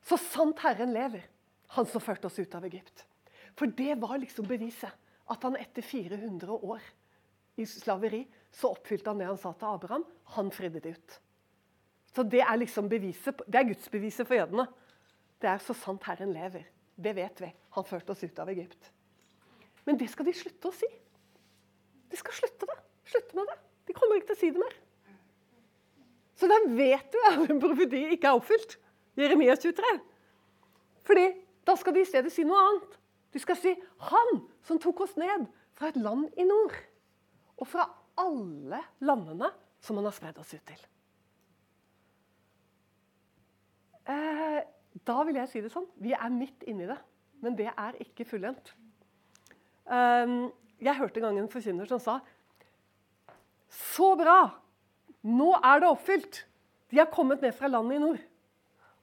Så 0.05 0.17
sant 0.21 0.59
Herren 0.65 0.91
lever, 0.93 1.23
han 1.77 1.87
som 1.89 2.03
førte 2.03 2.27
oss 2.29 2.39
ut 2.41 2.57
av 2.57 2.65
Egypt. 2.67 3.05
For 3.55 3.71
det 3.71 3.95
var 4.01 4.17
liksom 4.19 4.47
beviset. 4.49 4.91
At 5.25 5.41
han 5.41 5.55
etter 5.57 5.81
400 5.81 6.53
år 6.53 6.83
i 7.57 7.65
slaveri, 7.65 8.19
så 8.55 8.71
oppfylte 8.71 9.11
han 9.11 9.19
det 9.19 9.27
han 9.27 9.39
sa 9.39 9.51
til 9.57 9.67
Abraham. 9.67 10.05
Han 10.37 10.51
fridde 10.53 10.79
det 10.83 10.95
ut. 10.95 11.19
Så 12.15 12.23
Det 12.23 12.39
er 12.39 12.55
liksom 12.55 12.87
beviset, 12.89 13.41
det 13.47 13.59
er 13.59 13.67
gudsbeviset 13.67 14.27
for 14.27 14.37
jødene. 14.37 14.67
Det 15.41 15.49
er 15.49 15.57
så 15.59 15.73
sant 15.75 16.03
Herren 16.07 16.31
lever. 16.33 16.63
Det 16.95 17.15
vet 17.15 17.41
vi. 17.41 17.49
Han 17.75 17.83
førte 17.83 18.15
oss 18.15 18.23
ut 18.23 18.39
av 18.39 18.49
Egypt. 18.49 18.91
Men 19.85 19.99
det 19.99 20.07
skal 20.09 20.25
de 20.25 20.33
slutte 20.33 20.71
å 20.71 20.73
si. 20.73 20.87
De 22.09 22.17
skal 22.17 22.37
slutte 22.37 22.69
det. 22.69 22.77
Slutte 23.11 23.35
med 23.35 23.51
det. 23.51 23.57
De 23.87 23.93
kommer 23.97 24.15
ikke 24.15 24.31
til 24.31 24.37
å 24.37 24.39
si 24.39 24.51
det 24.55 24.63
mer. 24.63 24.77
Så 26.39 26.47
da 26.51 26.61
vet 26.67 27.11
du 27.11 27.19
at 27.27 27.51
en 27.51 27.59
profeti 27.59 28.05
ikke 28.15 28.31
er 28.31 28.39
oppfylt. 28.39 28.77
Jeremias 29.19 29.59
23. 29.63 29.91
Fordi 31.07 31.27
da 31.67 31.75
skal 31.79 31.95
de 31.95 32.03
i 32.03 32.07
stedet 32.07 32.31
si 32.31 32.47
noe 32.47 32.63
annet. 32.63 32.97
De 33.35 33.39
skal 33.39 33.55
si 33.59 33.75
'Han 33.99 34.47
som 34.63 34.79
tok 34.79 35.01
oss 35.01 35.17
ned 35.17 35.47
fra 35.73 35.87
et 35.87 35.95
land 35.95 36.29
i 36.37 36.43
nord', 36.43 36.75
og 37.57 37.67
fra 37.67 38.04
alle 38.21 38.81
landene 39.05 39.49
som 39.83 39.99
han 39.99 40.07
har 40.07 40.15
spredd 40.15 40.39
oss 40.41 40.53
ut 40.55 40.65
til. 40.65 40.81
Eh, 44.11 44.61
da 45.05 45.17
vil 45.25 45.39
jeg 45.41 45.51
si 45.51 45.63
det 45.65 45.71
sånn 45.73 45.87
vi 46.01 46.13
er 46.15 46.33
midt 46.33 46.65
inni 46.69 46.87
det, 46.89 46.97
men 47.43 47.57
det 47.57 47.71
er 47.71 47.97
ikke 48.03 48.27
fullendt. 48.29 48.73
Eh, 49.85 50.35
jeg 50.85 50.99
hørte 50.99 51.21
en 51.21 51.29
gang 51.29 51.41
en 51.41 51.51
forkynner 51.51 51.89
som 51.89 52.01
sa 52.01 52.19
Så 53.69 54.13
bra! 54.19 54.39
Nå 55.25 55.49
er 55.57 55.81
det 55.81 55.89
oppfylt! 55.89 56.45
De 56.91 57.01
har 57.01 57.09
kommet 57.11 57.41
ned 57.41 57.55
fra 57.57 57.67
landet 57.67 57.97
i 57.97 58.03
nord. 58.03 58.21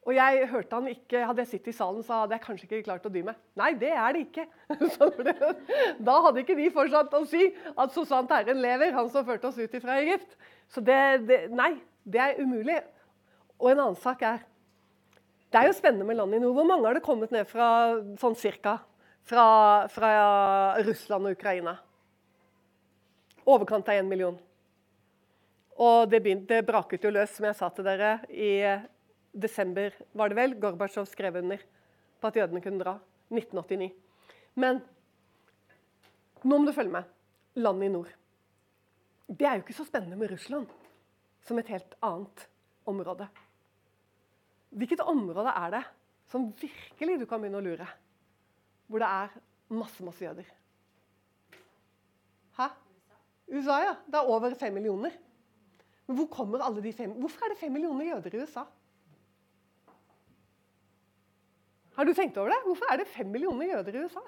Og 0.02 0.14
jeg 0.16 0.47
hørte 0.50 0.78
han 0.78 0.88
ikke, 0.90 1.21
Hadde 1.28 1.44
jeg 1.44 1.50
sittet 1.52 1.71
i 1.71 1.76
salen, 1.76 2.02
så 2.02 2.23
hadde 2.23 2.35
jeg 2.35 2.42
kanskje 2.42 2.66
ikke 2.66 2.87
klart 2.88 3.04
å 3.06 3.12
dy 3.12 3.23
meg. 3.26 3.38
Nei, 3.59 3.71
det 3.78 3.92
er 3.94 4.16
det 4.16 4.25
ikke. 4.26 4.47
da 6.09 6.16
hadde 6.26 6.42
ikke 6.42 6.56
de 6.59 6.71
fortsatt 6.75 7.14
å 7.14 7.23
si 7.30 7.44
at 7.71 7.94
så 7.94 8.02
sant 8.09 8.32
Herren 8.35 8.62
lever, 8.62 8.94
han 8.97 9.11
som 9.12 9.26
førte 9.26 9.50
oss 9.50 9.61
ut 9.61 9.76
fra 9.78 10.00
Egypt. 10.02 10.35
Så 10.73 10.82
det, 10.82 10.99
det, 11.28 11.44
Nei, 11.54 11.76
det 12.02 12.23
er 12.25 12.40
umulig. 12.42 12.80
Og 13.62 13.71
en 13.71 13.85
annen 13.85 14.00
sak 14.02 14.25
er 14.26 14.42
Det 15.52 15.61
er 15.61 15.68
jo 15.68 15.76
spennende 15.76 16.09
med 16.09 16.16
landet 16.18 16.40
i 16.40 16.42
nord. 16.42 16.56
Hvor 16.56 16.66
mange 16.66 16.88
har 16.88 16.97
det 16.97 17.04
kommet 17.04 17.35
ned 17.35 17.47
fra 17.47 17.68
sånn 18.18 18.38
cirka? 18.40 18.78
Fra, 19.28 19.44
fra 19.92 20.12
Russland 20.82 21.28
og 21.28 21.37
Ukraina? 21.37 21.76
Overkant 23.47 23.90
av 23.92 24.00
én 24.00 24.09
million. 24.09 24.35
Og 25.78 26.09
det, 26.11 26.23
begynte, 26.25 26.56
det 26.56 26.66
braket 26.66 27.04
jo 27.04 27.12
løs, 27.12 27.37
som 27.37 27.47
jeg 27.47 27.59
sa 27.59 27.68
til 27.75 27.87
dere, 27.87 28.16
i 28.32 28.64
desember 29.33 29.95
var 30.12 30.31
det 30.31 30.39
vel, 30.39 30.57
Gorbatsjov 30.61 31.09
skrev 31.11 31.41
under 31.41 31.62
på 32.21 32.31
at 32.31 32.39
jødene 32.39 32.62
kunne 32.62 32.83
dra. 32.83 32.97
1989. 33.33 33.89
Men 34.61 34.83
nå 36.45 36.59
må 36.59 36.67
du 36.69 36.75
følge 36.77 36.93
med. 36.93 37.09
Landet 37.57 37.89
i 37.89 37.93
nord. 37.93 38.11
Det 39.29 39.47
er 39.49 39.57
jo 39.57 39.65
ikke 39.65 39.77
så 39.77 39.87
spennende 39.89 40.19
med 40.21 40.33
Russland 40.33 40.69
som 41.45 41.59
et 41.59 41.71
helt 41.73 41.97
annet 42.05 42.47
område. 42.89 43.27
Hvilket 44.73 45.05
område 45.05 45.53
er 45.53 45.75
det 45.77 45.83
som 46.33 46.49
virkelig 46.59 47.19
du 47.21 47.27
kan 47.29 47.43
begynne 47.43 47.61
å 47.61 47.65
lure? 47.65 47.89
Hvor 48.89 49.03
det 49.03 49.09
er 49.09 49.35
masse, 49.73 50.05
masse 50.05 50.25
jøder? 50.25 50.49
Hæ? 52.57 52.69
USA, 53.53 53.79
ja. 53.85 53.95
Det 54.07 54.21
er 54.21 54.33
over 54.33 54.57
fem 54.61 54.75
millioner. 54.77 55.15
Men 56.07 56.19
hvor 56.19 56.29
kommer 56.33 56.65
alle 56.65 56.83
de 56.85 56.93
fem? 56.97 57.12
Hvorfor 57.21 57.47
er 57.47 57.53
det 57.53 57.61
fem 57.61 57.73
millioner 57.73 58.11
jøder 58.11 58.35
i 58.37 58.43
USA? 58.43 58.65
Har 61.97 62.09
du 62.09 62.15
tenkt 62.17 62.39
over 62.41 62.53
det? 62.53 62.63
Hvorfor 62.65 62.93
er 62.93 63.03
det 63.03 63.11
fem 63.13 63.29
millioner 63.33 63.75
jøder 63.75 63.99
i 63.99 64.05
USA? 64.07 64.23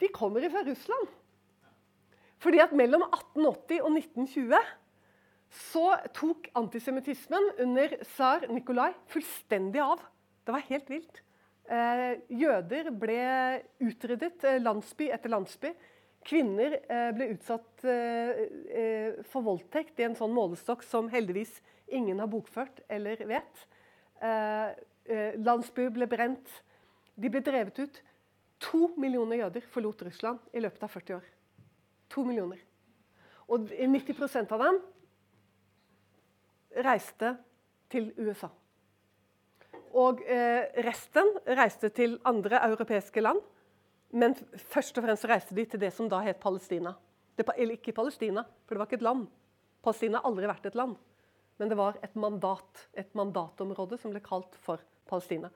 De 0.00 0.08
kommer 0.08 0.44
fra 0.52 0.62
Russland. 0.64 1.08
Fordi 2.40 2.60
at 2.62 2.72
mellom 2.72 3.02
1880 3.04 3.82
og 3.84 3.96
1920 3.98 4.54
så 5.50 5.86
tok 6.14 6.46
antisemittismen 6.56 7.50
under 7.60 7.96
tsar 8.06 8.46
Nikolai 8.52 8.92
fullstendig 9.10 9.82
av. 9.82 10.00
Det 10.46 10.54
var 10.54 10.68
helt 10.68 10.92
vilt. 10.92 11.20
Eh, 11.70 12.16
jøder 12.34 12.90
ble 12.98 13.22
utryddet 13.82 14.46
eh, 14.46 14.60
landsby 14.62 15.10
etter 15.14 15.30
landsby. 15.30 15.72
Kvinner 16.26 16.78
eh, 16.80 17.10
ble 17.16 17.30
utsatt 17.34 17.84
for 19.32 19.44
voldtekt 19.46 20.00
i 20.00 20.06
en 20.08 20.16
sånn 20.18 20.34
målestokk 20.36 20.82
som 20.86 21.08
heldigvis 21.12 21.60
ingen 21.90 22.20
har 22.22 22.30
bokført 22.30 22.82
eller 22.88 23.20
vet. 23.28 23.66
Eh, 24.20 24.70
eh, 25.10 25.36
landsby 25.40 25.88
ble 25.94 26.08
brent. 26.10 26.62
De 27.16 27.30
ble 27.32 27.42
drevet 27.44 27.78
ut. 27.82 28.00
To 28.70 28.90
millioner 29.00 29.40
jøder 29.44 29.64
forlot 29.72 30.02
Russland 30.08 30.40
i 30.52 30.60
løpet 30.60 30.82
av 30.84 30.92
40 30.92 31.16
år. 31.16 31.28
To 32.12 32.24
millioner. 32.26 32.60
Og 33.50 33.70
90% 33.72 34.52
av 34.54 34.64
dem 34.64 34.80
reiste 36.84 37.34
til 37.90 38.12
USA. 38.20 38.50
Og 39.96 40.20
eh, 40.22 40.68
resten 40.86 41.32
reiste 41.58 41.90
til 41.94 42.18
andre 42.28 42.60
europeiske 42.68 43.24
land. 43.24 43.40
Men 44.10 44.34
først 44.70 44.98
og 44.98 45.06
fremst 45.06 45.26
reiste 45.30 45.54
de 45.54 45.64
til 45.70 45.82
det 45.82 45.92
som 45.94 46.08
da 46.10 46.20
het 46.22 46.40
Palestina. 46.42 46.94
Det, 47.38 47.46
eller 47.56 47.78
ikke 47.78 47.94
Palestina, 47.96 48.44
for 48.66 48.74
det 48.74 48.82
var 48.82 48.90
ikke 48.90 49.00
et 49.00 49.06
land. 49.06 49.26
Palestina 49.82 50.18
har 50.18 50.28
aldri 50.28 50.50
vært 50.50 50.66
et 50.68 50.78
land. 50.78 50.96
Men 51.60 51.68
det 51.68 51.76
var 51.76 51.98
et 52.00 52.14
mandat, 52.16 52.86
et 52.96 53.10
mandatområde 53.18 53.98
som 54.00 54.14
ble 54.14 54.22
kalt 54.24 54.54
for 54.64 54.80
Palestina. 55.10 55.50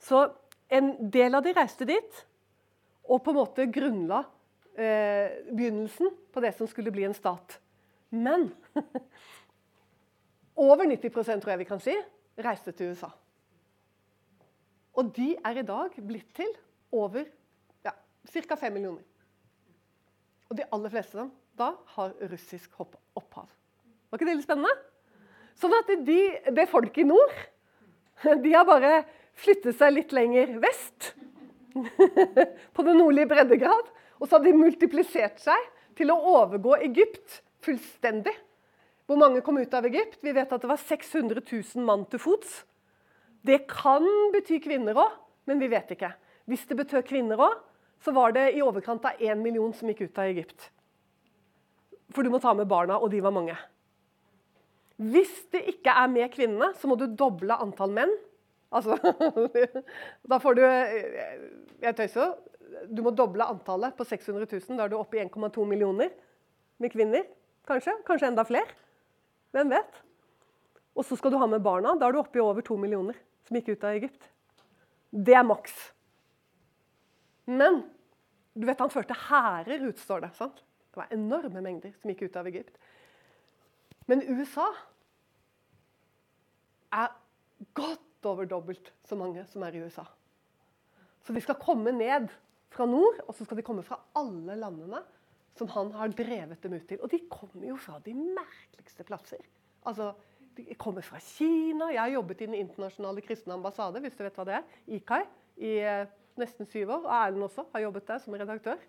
Så 0.00 0.26
en 0.68 0.92
del 1.12 1.34
av 1.34 1.44
de 1.46 1.54
reiste 1.56 1.86
dit 1.88 2.20
og 3.10 3.22
på 3.24 3.32
en 3.32 3.38
måte 3.40 3.66
grunnla 3.72 4.20
eh, 4.76 5.40
begynnelsen 5.48 6.12
på 6.30 6.42
det 6.44 6.52
som 6.58 6.68
skulle 6.68 6.92
bli 6.94 7.06
en 7.08 7.16
stat. 7.16 7.56
Men 8.12 8.50
over 10.68 10.84
90% 10.84 11.40
tror 11.40 11.54
jeg 11.54 11.62
vi 11.62 11.68
kan 11.72 11.82
si, 11.82 11.96
reiste 12.40 12.76
til 12.76 12.92
USA. 12.92 13.10
Og 15.00 15.10
de 15.16 15.32
er 15.40 15.62
i 15.62 15.66
dag 15.66 15.96
blitt 16.04 16.30
til 16.36 16.52
over 16.92 17.24
ja, 17.86 17.94
ca. 18.28 18.60
5 18.60 18.76
millioner. 18.76 19.06
Og 20.50 20.58
de 20.58 20.68
aller 20.68 20.92
fleste 20.92 21.16
av 21.16 21.24
dem 21.24 21.34
da 21.60 21.72
har 21.96 22.14
russisk 22.30 22.76
opphav. 22.80 23.48
Var 24.10 24.18
ikke 24.18 24.28
det 24.28 24.38
litt 24.38 24.46
spennende? 24.46 24.89
Sånn 25.58 25.74
at 25.76 25.90
de, 26.06 26.20
det 26.54 26.68
folket 26.70 27.04
i 27.04 27.08
nord 27.08 27.34
de 28.44 28.52
har 28.52 28.66
bare 28.68 29.00
flyttet 29.40 29.78
seg 29.78 29.94
litt 29.94 30.12
lenger 30.12 30.58
vest. 30.60 31.14
på 32.74 32.82
den 32.82 32.98
nordlige 32.98 33.30
breddegrad. 33.30 33.90
Og 34.20 34.28
så 34.28 34.36
har 34.36 34.44
de 34.44 34.56
multiplisert 34.56 35.40
seg 35.40 35.68
til 35.98 36.12
å 36.12 36.18
overgå 36.34 36.76
Egypt 36.84 37.40
fullstendig. 37.64 38.34
Hvor 39.08 39.18
mange 39.18 39.42
kom 39.44 39.58
ut 39.58 39.72
av 39.74 39.88
Egypt? 39.88 40.20
Vi 40.22 40.34
vet 40.36 40.52
at 40.52 40.62
det 40.62 40.70
var 40.70 40.80
600 40.80 41.42
000 41.42 41.86
mann 41.86 42.04
til 42.10 42.22
fots. 42.22 42.60
Det 43.42 43.64
kan 43.70 44.04
bety 44.34 44.60
kvinner 44.62 44.98
òg, 45.00 45.16
men 45.48 45.60
vi 45.62 45.70
vet 45.72 45.96
ikke. 45.96 46.12
Hvis 46.50 46.66
det 46.68 46.78
betød 46.78 47.06
kvinner 47.08 47.40
òg, 47.40 47.56
så 48.04 48.12
var 48.16 48.32
det 48.36 48.52
i 48.54 48.62
overkant 48.64 49.04
av 49.08 49.18
én 49.20 49.40
million 49.42 49.72
som 49.76 49.88
gikk 49.90 50.06
ut 50.06 50.20
av 50.20 50.30
Egypt. 50.30 50.70
For 52.14 52.24
du 52.24 52.32
må 52.32 52.40
ta 52.42 52.52
med 52.56 52.68
barna, 52.70 52.98
og 52.98 53.10
de 53.12 53.20
var 53.22 53.34
mange. 53.34 53.56
Hvis 55.00 55.32
det 55.54 55.62
ikke 55.72 55.92
er 55.96 56.10
med 56.12 56.28
kvinnene, 56.34 56.74
så 56.76 56.88
må 56.90 56.96
du 57.00 57.06
doble 57.08 57.56
antall 57.56 57.92
menn. 57.96 58.12
Altså, 58.70 58.98
da 60.30 60.38
får 60.42 60.58
du 60.58 60.62
Jeg 60.62 61.96
tøyser. 61.96 62.34
Du 62.86 63.00
må 63.02 63.12
doble 63.16 63.46
antallet 63.48 63.96
på 63.96 64.04
600 64.06 64.44
000. 64.44 64.76
Da 64.76 64.84
er 64.84 64.92
du 64.92 64.98
oppe 65.00 65.18
i 65.18 65.24
1,2 65.24 65.64
millioner 65.66 66.12
med 66.80 66.92
kvinner. 66.92 67.24
Kanskje. 67.68 67.96
Kanskje 68.06 68.28
enda 68.30 68.44
flere. 68.46 68.68
Hvem 69.56 69.72
vet? 69.72 70.02
Og 70.94 71.06
så 71.06 71.16
skal 71.18 71.32
du 71.32 71.38
ha 71.40 71.48
med 71.50 71.64
barna. 71.64 71.96
Da 71.98 72.08
er 72.08 72.14
du 72.14 72.20
oppe 72.20 72.38
i 72.38 72.44
over 72.44 72.64
2 72.66 72.76
millioner 72.80 73.16
som 73.48 73.56
gikk 73.56 73.72
ut 73.72 73.88
av 73.88 73.96
Egypt. 73.96 74.28
Det 75.10 75.34
er 75.34 75.46
maks. 75.46 75.74
Men 77.50 77.82
du 78.54 78.66
vet 78.68 78.80
han 78.82 78.92
førte 78.92 79.16
hærer 79.16 79.88
ut, 79.88 79.98
står 79.98 80.26
det. 80.26 80.34
sant? 80.36 80.62
Det 80.90 81.00
var 81.00 81.12
enorme 81.14 81.62
mengder 81.62 81.94
som 81.96 82.10
gikk 82.12 82.28
ut 82.28 82.38
av 82.38 82.48
Egypt. 82.50 82.76
Men 84.08 84.22
USA 84.28 84.66
er 86.92 87.12
godt 87.76 88.26
over 88.26 88.48
dobbelt 88.48 88.92
så 89.06 89.16
mange 89.18 89.44
som 89.50 89.62
er 89.66 89.76
i 89.76 89.82
USA. 89.84 90.04
Så 91.20 91.34
de 91.36 91.42
skal 91.44 91.60
komme 91.60 91.92
ned 91.92 92.30
fra 92.72 92.86
nord, 92.86 93.20
og 93.26 93.34
så 93.34 93.44
skal 93.44 93.58
de 93.60 93.66
komme 93.66 93.84
fra 93.84 93.98
alle 94.16 94.56
landene 94.58 95.02
som 95.58 95.68
han 95.74 95.92
har 95.92 96.12
drevet 96.16 96.62
dem 96.62 96.76
ut 96.78 96.86
til. 96.88 97.00
Og 97.02 97.10
de 97.12 97.20
kommer 97.30 97.68
jo 97.68 97.76
fra 97.80 97.98
de 98.04 98.14
merkeligste 98.14 99.04
plasser. 99.04 99.42
Altså, 99.86 100.12
De 100.56 100.74
kommer 100.74 101.00
fra 101.00 101.18
Kina. 101.22 101.92
Jeg 101.92 102.00
har 102.00 102.10
jobbet 102.10 102.40
i 102.40 102.46
Den 102.46 102.54
internasjonale 102.58 103.22
kristne 103.22 103.54
ambassade 103.54 104.00
hvis 104.02 104.16
du 104.18 104.24
vet 104.24 104.34
hva 104.36 104.44
det 104.44 104.54
er, 104.58 104.64
IKAI, 104.96 105.22
i 105.56 105.70
eh, 105.78 106.10
nesten 106.36 106.66
syv 106.66 106.90
år. 106.90 107.06
Og 107.06 107.12
Erlend 107.14 107.46
også 107.46 107.64
har 107.72 107.84
jobbet 107.84 108.08
der 108.08 108.18
som 108.18 108.34
redaktør. 108.34 108.80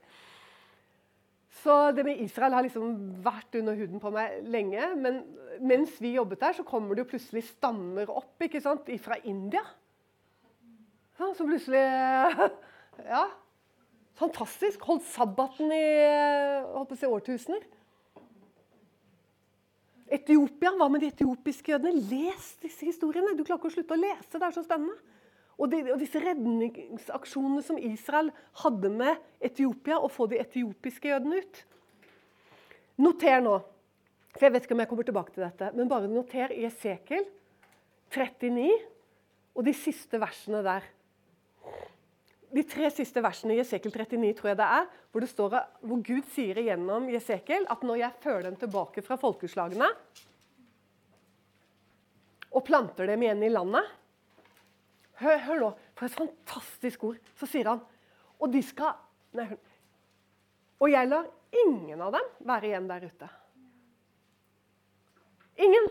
Så 1.60 1.76
det 1.92 2.06
med 2.08 2.22
Israel 2.24 2.56
har 2.56 2.64
liksom 2.64 2.94
vært 3.24 3.58
under 3.60 3.76
huden 3.76 4.00
på 4.00 4.12
meg 4.16 4.40
lenge. 4.48 4.88
Men 4.96 5.22
mens 5.60 5.98
vi 6.00 6.14
jobbet 6.16 6.40
der, 6.40 6.56
så 6.56 6.66
kommer 6.68 6.96
det 6.96 7.04
jo 7.04 7.12
plutselig 7.12 7.44
stammer 7.50 8.10
opp 8.14 8.40
ikke 8.46 8.62
sant? 8.64 8.88
fra 9.04 9.20
India. 9.28 9.64
Ja, 11.20 11.34
som 11.36 11.52
plutselig 11.52 11.84
Ja. 13.12 13.26
Fantastisk. 14.22 14.84
Holdt 14.86 15.06
sabbaten 15.10 15.72
i 15.74 15.84
holdt 16.72 16.96
å 16.96 16.98
si, 17.00 17.10
årtusener. 17.10 17.64
Etiopia, 20.12 20.74
Hva 20.76 20.90
med 20.92 21.04
de 21.04 21.10
etiopiske 21.12 21.72
jødene? 21.72 21.96
Les 22.12 22.50
disse 22.62 22.86
historiene! 22.86 23.36
Du 23.36 23.46
klarer 23.46 23.62
ikke 23.62 23.72
å 23.72 23.76
slutte 23.78 23.96
å 23.96 24.02
lese. 24.02 24.36
Det 24.36 24.44
er 24.44 24.56
så 24.56 24.64
spennende. 24.66 24.98
Og, 25.60 25.68
de, 25.72 25.82
og, 25.92 26.00
disse 26.02 26.22
redningsaksjonene 26.22 27.64
som 27.66 27.78
Israel 27.78 28.32
hadde 28.64 28.90
med 28.94 29.20
Etiopia, 29.44 30.00
å 30.00 30.10
få 30.10 30.28
de 30.32 30.40
etiopiske 30.42 31.12
jødene 31.12 31.42
ut. 31.44 31.62
Noter 33.02 33.44
nå, 33.44 33.58
for 34.34 34.48
jeg 34.48 34.56
vet 34.56 34.66
ikke 34.66 34.78
om 34.78 34.84
jeg 34.84 34.92
kommer 34.92 35.08
tilbake 35.08 35.36
til 35.36 35.46
dette, 35.46 35.70
men 35.76 35.92
bare 35.92 36.10
noter 36.10 36.54
i 36.56 36.66
Esekiel 36.70 37.28
39 38.12 38.72
og 39.56 39.64
de 39.68 39.74
siste 39.76 40.20
versene 40.22 40.64
der. 40.66 40.88
De 42.52 42.64
tre 42.68 42.90
siste 42.92 43.22
versene 43.24 43.56
i 43.56 43.62
Jesekel 43.62 43.94
39 43.94 44.34
tror 44.40 44.52
jeg 44.52 44.60
det 44.60 44.68
er, 44.80 44.90
hvor, 45.12 45.24
det 45.24 45.32
står, 45.32 45.56
hvor 45.88 46.02
Gud 46.04 46.28
sier 46.34 46.60
igjennom 46.60 47.08
Jesekel 47.12 47.68
at 47.72 47.86
når 47.88 48.02
jeg 48.02 48.20
fører 48.24 48.48
dem 48.50 48.58
tilbake 48.60 49.04
fra 49.06 49.16
folkeslagene 49.20 49.88
og 52.52 52.66
planter 52.68 53.08
dem 53.08 53.24
igjen 53.24 53.46
i 53.48 53.52
landet 53.54 53.88
Hør, 55.22 55.38
hør, 55.46 55.60
nå, 55.62 55.70
for 55.98 56.08
et 56.08 56.18
fantastisk 56.18 57.04
ord. 57.06 57.20
Så 57.38 57.50
sier 57.50 57.70
han 57.70 57.82
Og 58.42 58.50
de 58.54 58.62
skal 58.66 58.96
nei, 59.38 59.48
Og 60.82 60.90
jeg 60.90 61.10
lar 61.12 61.30
ingen 61.64 62.02
av 62.02 62.16
dem 62.16 62.30
være 62.48 62.70
igjen 62.70 62.88
der 62.90 63.06
ute. 63.06 63.28
Ingen. 65.62 65.90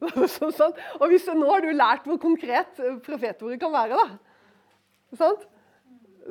sånn. 0.28 0.74
Og 0.98 1.06
hvis, 1.12 1.28
nå 1.36 1.46
har 1.48 1.64
du 1.64 1.70
lært 1.72 2.08
hvor 2.08 2.20
konkret 2.20 2.80
profetordet 3.06 3.60
kan 3.62 3.72
være. 3.72 3.96
da. 3.96 5.16
Sånn? 5.20 5.38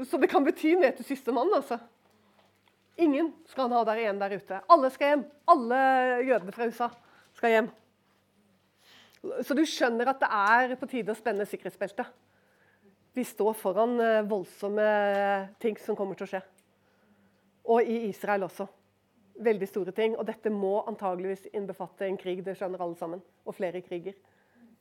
Så 0.06 0.20
det 0.22 0.30
kan 0.32 0.46
bety 0.46 0.76
ned 0.78 1.00
til 1.00 1.08
siste 1.08 1.34
mann. 1.36 1.50
altså. 1.56 1.80
Ingen 3.00 3.32
skal 3.48 3.68
han 3.68 3.78
ha 3.78 3.84
der 3.88 4.02
igjen 4.04 4.22
der 4.22 4.36
ute. 4.36 4.62
Alle 4.70 4.92
skal 4.94 5.14
hjem. 5.14 5.26
Alle 5.50 5.82
jødene 6.28 6.56
fra 6.56 6.68
USA 6.68 6.90
skal 7.38 7.56
hjem. 7.56 7.70
Så 9.20 9.56
du 9.56 9.66
skjønner 9.68 10.14
at 10.14 10.22
det 10.22 10.30
er 10.32 10.76
på 10.80 10.88
tide 10.88 11.12
å 11.12 11.18
spenne 11.18 11.48
sikkerhetsbeltet. 11.48 12.08
Vi 13.14 13.26
står 13.28 13.56
foran 13.58 14.00
eh, 14.00 14.26
voldsomme 14.30 14.86
ting 15.60 15.80
som 15.82 15.98
kommer 15.98 16.16
til 16.16 16.28
å 16.28 16.32
skje. 16.34 16.42
Og 17.74 17.84
i 17.84 17.98
Israel 18.08 18.46
også. 18.48 18.68
Veldig 19.44 19.68
store 19.68 19.94
ting. 19.96 20.16
Og 20.16 20.28
dette 20.28 20.52
må 20.54 20.78
antageligvis 20.88 21.50
innbefatte 21.52 22.08
en 22.08 22.20
krig. 22.22 22.44
Det 22.46 22.56
skjønner 22.60 22.84
alle 22.86 22.96
sammen. 23.00 23.24
Og 23.44 23.58
flere 23.58 23.82
kriger. 23.84 24.16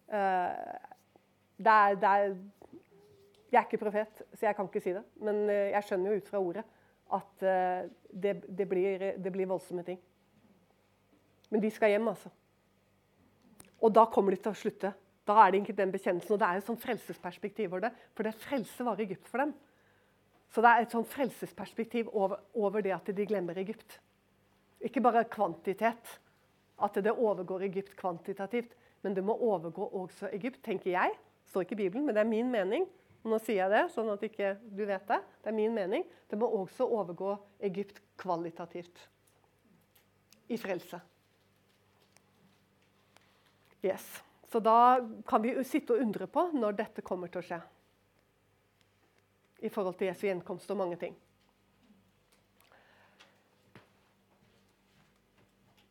Eh, 0.06 0.86
det 1.58 1.74
er, 1.74 1.98
det 1.98 2.10
er, 2.14 2.36
jeg 3.48 3.58
er 3.58 3.66
ikke 3.66 3.80
profet, 3.80 4.20
så 4.36 4.46
jeg 4.46 4.54
kan 4.54 4.68
ikke 4.68 4.84
si 4.84 4.94
det. 4.94 5.02
Men 5.24 5.48
eh, 5.50 5.72
jeg 5.72 5.88
skjønner 5.88 6.12
jo 6.12 6.22
ut 6.22 6.30
fra 6.30 6.42
ordet 6.42 6.66
at 7.16 7.40
det, 7.40 8.34
det, 8.44 8.66
blir, 8.68 9.02
det 9.16 9.30
blir 9.32 9.48
voldsomme 9.48 9.80
ting. 9.80 9.96
Men 11.48 11.62
de 11.62 11.70
skal 11.72 11.94
hjem, 11.94 12.10
altså. 12.10 12.28
Og 13.84 13.94
da 13.94 14.06
kommer 14.10 14.34
de 14.34 14.40
til 14.42 14.52
å 14.52 14.58
slutte. 14.58 14.92
Da 15.28 15.36
er 15.42 15.52
det 15.52 15.62
ikke 15.62 15.76
den 15.78 15.92
bekjennelsen. 15.92 16.34
Og 16.34 16.40
det 16.40 16.48
er 16.48 16.60
et 16.60 16.66
sånn 16.66 16.80
frelsesperspektiv 16.80 17.72
over 17.72 17.86
det. 17.86 17.92
For 18.16 18.26
det 18.26 18.34
frelse 18.40 18.86
var 18.86 19.00
Egypt 19.04 19.28
for 19.28 19.44
dem. 19.44 19.52
Så 20.48 20.64
det 20.64 20.70
er 20.70 20.84
et 20.84 20.94
sånn 20.94 21.08
frelsesperspektiv 21.08 22.08
over, 22.16 22.40
over 22.56 22.84
det 22.84 22.94
at 22.96 23.10
de 23.12 23.26
glemmer 23.28 23.58
Egypt. 23.60 23.98
Ikke 24.84 25.02
bare 25.04 25.26
kvantitet, 25.28 26.14
at 26.78 27.00
det 27.02 27.12
overgår 27.12 27.66
Egypt 27.66 27.96
kvantitativt. 27.98 28.72
Men 29.04 29.14
det 29.14 29.24
må 29.26 29.36
overgå 29.36 29.90
også 30.00 30.30
Egypt, 30.34 30.62
tenker 30.64 30.94
jeg. 30.94 31.12
Det 31.44 31.52
står 31.52 31.66
ikke 31.66 31.76
i 31.76 31.82
Bibelen, 31.84 32.06
men 32.06 32.16
det 32.16 32.24
er 32.24 32.30
min 32.30 32.48
mening. 32.50 32.88
Nå 33.28 33.38
sier 33.42 33.64
jeg 33.64 33.74
det, 33.74 33.84
sånn 33.92 34.08
at 34.12 34.24
ikke 34.24 34.54
du 34.62 34.84
vet 34.88 35.04
det. 35.10 35.20
Det 35.42 35.52
er 35.52 35.56
min 35.58 35.76
mening. 35.76 36.06
Det 36.30 36.38
må 36.40 36.48
også 36.60 36.86
overgå 36.86 37.36
Egypt 37.68 38.00
kvalitativt. 38.20 39.04
I 40.48 40.56
frelse. 40.56 41.00
Yes. 43.84 44.04
Så 44.48 44.60
da 44.64 44.98
kan 45.28 45.42
vi 45.44 45.52
sitte 45.64 45.94
og 45.94 46.02
undre 46.02 46.26
på 46.30 46.48
når 46.56 46.78
dette 46.78 47.04
kommer 47.04 47.30
til 47.30 47.42
å 47.42 47.46
skje. 47.46 47.58
I 49.66 49.70
forhold 49.74 49.98
til 49.98 50.08
Jesu 50.08 50.24
gjenkomst 50.28 50.70
og 50.70 50.80
mange 50.80 50.98
ting. 51.00 51.16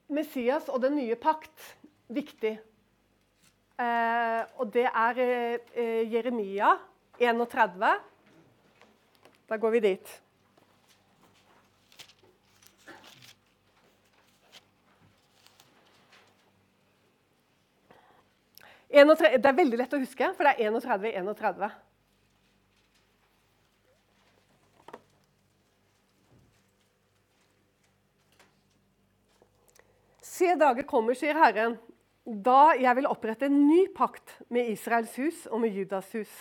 Messias 0.07 0.69
og 0.71 0.81
den 0.81 0.95
nye 0.97 1.17
pakt 1.19 1.75
viktig. 2.07 2.55
Eh, 3.77 4.41
og 4.57 4.71
det 4.73 4.87
er 4.87 5.19
eh, 5.21 6.13
Jeremia 6.13 6.71
31. 7.19 7.91
Da 9.47 9.59
går 9.59 9.75
vi 9.75 9.83
dit. 9.91 10.15
31, 18.97 19.37
det 19.41 19.49
er 19.49 19.57
veldig 19.57 19.77
lett 19.79 19.93
å 19.93 19.99
huske, 20.01 20.31
for 20.33 20.47
det 20.47 20.55
er 20.57 20.71
31 20.73 21.29
31. 21.35 21.69
Se 30.37 30.53
dager 30.59 30.85
kommer, 30.85 31.17
sier 31.17 31.37
Herren, 31.37 31.77
da 32.27 32.75
jeg 32.77 32.93
vil 32.99 33.07
opprette 33.09 33.47
en 33.47 33.61
ny 33.69 33.87
pakt 33.95 34.35
med 34.53 34.69
Israels 34.73 35.15
hus 35.17 35.45
og 35.49 35.63
med 35.63 35.73
Judas 35.73 36.09
hus. 36.13 36.33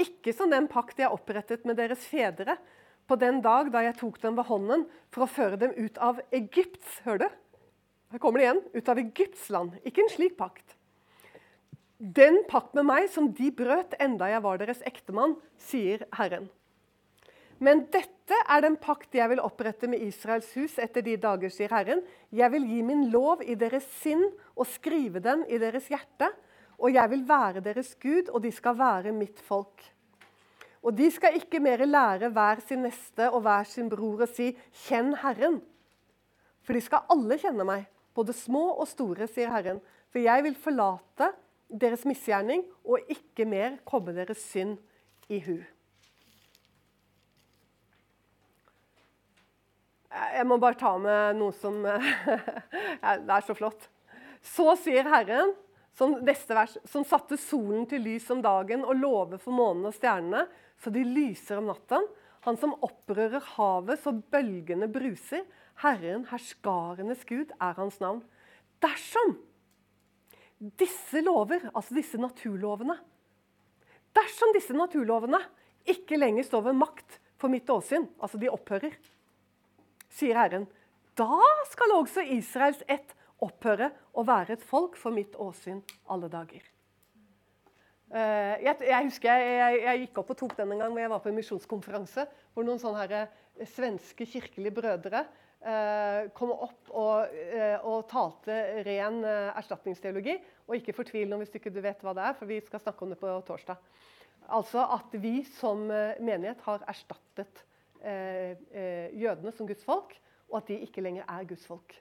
Ikke 0.00 0.34
som 0.36 0.50
den 0.52 0.66
pakt 0.68 1.00
jeg 1.00 1.12
opprettet 1.12 1.64
med 1.68 1.78
deres 1.80 2.02
fedre 2.08 2.56
på 3.08 3.16
den 3.20 3.40
dag 3.44 3.70
da 3.72 3.84
jeg 3.86 3.96
tok 4.00 4.18
dem 4.22 4.36
ved 4.38 4.48
hånden 4.50 4.84
for 5.14 5.24
å 5.24 5.30
føre 5.30 5.60
dem 5.60 5.72
ut 5.78 5.96
av 6.02 6.20
Egypts 6.34 7.00
Hør 7.06 7.22
du? 7.22 7.28
Her 8.10 8.22
kommer 8.22 8.40
det 8.40 8.48
igjen. 8.48 8.62
Ut 8.74 8.90
av 8.90 8.98
Egypts 8.98 9.48
land. 9.54 9.76
Ikke 9.86 10.02
en 10.02 10.10
slik 10.10 10.36
pakt. 10.38 10.79
Den 12.00 12.38
pakt 12.48 12.72
med 12.72 12.86
meg 12.88 13.10
som 13.12 13.26
de 13.36 13.50
brøt 13.52 13.92
enda 14.00 14.30
jeg 14.30 14.40
var 14.40 14.56
deres 14.56 14.80
ektemann, 14.88 15.34
sier 15.60 16.06
Herren. 16.16 16.46
Men 17.60 17.82
dette 17.92 18.38
er 18.48 18.62
den 18.64 18.78
pakt 18.80 19.12
jeg 19.18 19.28
vil 19.28 19.42
opprette 19.44 19.84
med 19.90 20.00
Israels 20.06 20.48
hus 20.56 20.78
etter 20.80 21.04
de 21.04 21.18
dager, 21.20 21.52
sier 21.52 21.68
Herren. 21.74 22.00
Jeg 22.32 22.48
vil 22.54 22.64
gi 22.64 22.78
min 22.88 23.02
lov 23.12 23.42
i 23.44 23.52
deres 23.60 23.84
sinn 24.00 24.22
og 24.54 24.64
skrive 24.70 25.20
den 25.20 25.44
i 25.44 25.58
deres 25.60 25.90
hjerte. 25.92 26.30
Og 26.80 26.96
jeg 26.96 27.12
vil 27.12 27.26
være 27.28 27.60
deres 27.60 27.92
Gud, 28.00 28.32
og 28.32 28.40
de 28.46 28.54
skal 28.56 28.78
være 28.78 29.12
mitt 29.12 29.42
folk. 29.44 29.84
Og 30.80 30.96
de 30.96 31.10
skal 31.12 31.36
ikke 31.36 31.60
mer 31.60 31.84
lære 31.84 32.32
hver 32.32 32.64
sin 32.64 32.80
neste 32.86 33.28
og 33.28 33.44
hver 33.44 33.68
sin 33.68 33.92
bror 33.92 34.24
å 34.24 34.30
si 34.30 34.54
'Kjenn 34.56 35.18
Herren'. 35.20 35.60
For 36.64 36.72
de 36.72 36.80
skal 36.80 37.04
alle 37.12 37.36
kjenne 37.36 37.64
meg, 37.68 37.84
både 38.16 38.32
små 38.32 38.80
og 38.80 38.88
store, 38.88 39.28
sier 39.28 39.52
Herren. 39.52 39.84
For 40.08 40.24
jeg 40.24 40.48
vil 40.48 40.56
forlate 40.56 41.34
deres 41.70 42.04
misgjerning 42.08 42.64
og 42.84 43.10
ikke 43.12 43.46
mer 43.48 43.78
komme 43.86 44.14
deres 44.16 44.42
synd 44.50 44.78
i 45.30 45.40
hu. 45.44 45.58
Jeg 50.10 50.46
må 50.50 50.58
bare 50.58 50.78
ta 50.78 50.96
med 50.98 51.38
noe 51.38 51.54
som 51.54 51.82
Det 51.86 53.34
er 53.34 53.44
så 53.46 53.54
flott. 53.54 53.86
Så 54.42 54.72
sier 54.80 55.06
Herren, 55.06 55.52
som 55.94 56.16
neste 56.24 56.56
vers, 56.56 56.76
som 56.88 57.04
satte 57.06 57.38
solen 57.38 57.86
til 57.90 58.02
lys 58.06 58.26
om 58.32 58.40
dagen 58.42 58.82
og 58.86 58.98
lover 58.98 59.40
for 59.42 59.54
månen 59.54 59.90
og 59.90 59.94
stjernene, 59.94 60.46
så 60.80 60.90
de 60.94 61.04
lyser 61.04 61.60
om 61.60 61.68
natten. 61.70 62.06
Han 62.46 62.56
som 62.56 62.72
opprører 62.80 63.44
havet 63.54 64.00
så 64.00 64.14
bølgene 64.32 64.88
bruser. 64.90 65.44
Herren, 65.82 66.24
herskarenes 66.30 67.26
Gud, 67.28 67.52
er 67.60 67.76
hans 67.76 68.00
navn. 68.00 68.22
Dersom 68.80 69.36
disse 70.60 71.22
lover, 71.24 71.70
altså 71.72 71.96
disse 71.96 72.20
naturlovene 72.20 72.98
Dersom 74.10 74.50
disse 74.56 74.74
naturlovene 74.74 75.38
ikke 75.88 76.18
lenger 76.18 76.42
står 76.42 76.64
ved 76.64 76.78
makt 76.80 77.20
for 77.38 77.52
mitt 77.52 77.68
åsyn, 77.70 78.08
altså 78.18 78.40
de 78.42 78.50
opphører, 78.50 78.96
sier 80.10 80.34
Herren, 80.34 80.66
da 81.14 81.38
skal 81.70 81.94
også 81.94 82.24
Israels 82.34 82.82
ett 82.90 83.14
opphøre 83.40 83.92
å 84.18 84.24
være 84.26 84.56
et 84.56 84.66
folk 84.66 84.98
for 85.00 85.14
mitt 85.14 85.38
åsyn 85.40 85.78
alle 86.10 86.28
dager. 86.32 86.66
Uh, 88.10 88.58
jeg, 88.58 88.74
jeg, 88.82 89.06
husker 89.06 89.30
jeg, 89.30 89.50
jeg, 89.54 89.82
jeg, 89.84 90.00
gikk 90.04 90.18
opp 90.18 90.32
og 90.34 90.38
tok 90.40 90.56
den 90.58 90.74
en 90.74 90.82
gang 90.82 90.90
hvor 90.90 91.04
jeg 91.04 91.12
var 91.12 91.20
på 91.22 91.30
en 91.30 91.36
misjonskonferanse. 91.38 92.24
Hvor 92.50 92.66
noen 92.66 92.80
sånne 92.82 93.04
her, 93.04 93.30
uh, 93.30 93.68
svenske 93.70 94.26
kirkelige 94.26 94.74
brødre 94.74 95.22
uh, 95.66 96.28
kom 96.36 96.52
opp 96.54 96.90
og, 96.90 97.34
og 97.86 98.04
talte 98.10 98.58
ren 98.86 99.22
erstatningsteologi. 99.24 100.36
Og 100.68 100.78
ikke 100.78 100.96
fortvil 100.96 101.30
nå 101.30 101.40
hvis 101.40 101.52
du 101.52 101.58
ikke 101.60 101.74
vet 101.80 102.04
hva 102.04 102.14
det 102.16 102.26
er, 102.28 102.36
for 102.38 102.50
vi 102.50 102.60
skal 102.64 102.82
snakke 102.82 103.06
om 103.06 103.14
det 103.14 103.20
på 103.20 103.32
torsdag. 103.48 103.80
Altså 104.50 104.84
at 104.96 105.14
vi 105.22 105.40
som 105.58 105.84
menighet 105.86 106.62
har 106.66 106.82
erstattet 106.90 107.64
jødene 108.00 109.52
som 109.52 109.68
Guds 109.68 109.84
folk, 109.84 110.14
og 110.50 110.62
at 110.62 110.70
de 110.70 110.80
ikke 110.86 111.04
lenger 111.04 111.28
er 111.28 111.46
Guds 111.46 111.66
folk. 111.68 111.94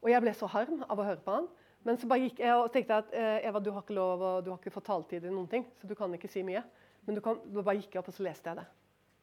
Og 0.00 0.10
jeg 0.10 0.22
ble 0.24 0.32
så 0.36 0.48
harm 0.50 0.80
av 0.86 0.98
å 0.98 1.06
høre 1.06 1.22
på 1.24 1.34
han. 1.36 1.48
Men 1.86 1.96
så 1.96 2.08
bare 2.10 2.26
gikk 2.26 2.42
jeg 2.42 2.56
og 2.56 2.68
tenkte 2.74 2.98
at 3.00 3.12
eh, 3.16 3.46
Eva, 3.48 3.60
du 3.62 3.70
har 3.72 3.84
ikke 3.84 3.96
lov, 3.96 4.20
og 4.20 4.44
du 4.44 4.50
har 4.52 4.60
ikke 4.60 4.72
fått 4.74 4.88
taletid 4.90 5.24
i 5.24 5.32
noen 5.32 5.48
ting, 5.48 5.64
så 5.80 5.88
du 5.88 5.94
kan 5.96 6.12
ikke 6.16 6.28
si 6.28 6.42
mye. 6.44 6.62
Men 7.06 7.16
du 7.16 7.22
kan, 7.24 7.40
da 7.48 7.64
bare 7.64 7.80
gikk 7.80 7.96
jeg 7.96 8.02
opp 8.02 8.10
og 8.12 8.16
så 8.16 8.26
leste 8.26 8.52
jeg 8.52 8.60
det. 8.60 8.66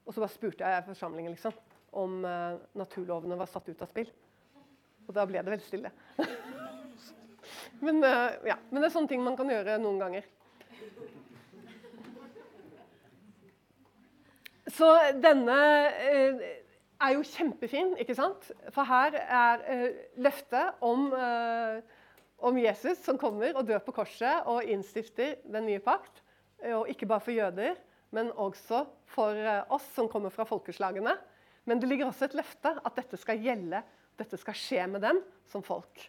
Og 0.08 0.16
så 0.16 0.24
bare 0.24 0.34
spurte 0.34 0.72
jeg 0.72 0.86
forsamlingen 0.88 1.36
liksom, 1.36 1.54
om 1.98 2.22
uh, 2.26 2.58
naturlovene 2.78 3.38
var 3.40 3.50
satt 3.50 3.70
ut 3.70 3.82
av 3.82 3.90
spill. 3.90 4.10
Og 5.08 5.16
da 5.16 5.26
ble 5.28 5.42
det 5.42 5.54
veldig 5.54 5.66
stille. 5.66 5.92
men, 7.86 8.02
uh, 8.04 8.36
ja, 8.48 8.58
men 8.70 8.82
det 8.82 8.90
er 8.90 8.96
sånne 8.96 9.12
ting 9.12 9.24
man 9.26 9.38
kan 9.40 9.50
gjøre 9.52 9.80
noen 9.82 10.02
ganger. 10.02 10.28
Så 14.68 14.90
denne 15.24 15.58
uh, 15.58 16.46
er 17.08 17.16
jo 17.16 17.26
kjempefin, 17.26 17.96
ikke 18.02 18.18
sant? 18.18 18.50
For 18.76 18.88
her 18.90 19.16
er 19.22 19.64
løftet 20.18 20.82
om, 20.82 21.12
om, 21.14 22.58
Jesus 22.58 23.04
som 23.06 23.20
kommer 23.22 23.54
og 23.54 23.68
dør 23.70 23.84
på 23.86 23.94
korset 24.00 24.50
og 24.50 24.66
innstifter 24.66 25.36
den 25.46 25.68
nye 25.70 25.84
pakt. 25.86 26.24
Og 26.74 26.90
ikke 26.90 27.06
bare 27.06 27.22
for 27.22 27.38
jøder, 27.38 27.78
men 28.18 28.34
også 28.34 28.82
for 29.14 29.38
oss 29.78 29.86
som 29.94 30.10
kommer 30.10 30.34
fra 30.34 30.48
folkeslagene. 30.50 31.14
Men 31.68 31.82
det 31.82 31.90
ligger 31.92 32.10
også 32.10 32.30
et 32.30 32.38
løfte 32.40 32.72
at 32.80 33.00
dette 33.00 33.20
skal 33.20 33.42
gjelde, 33.44 33.82
dette 34.18 34.40
skal 34.40 34.56
skje 34.58 34.86
med 34.90 35.04
dem 35.04 35.20
som 35.52 35.64
folk. 35.66 36.06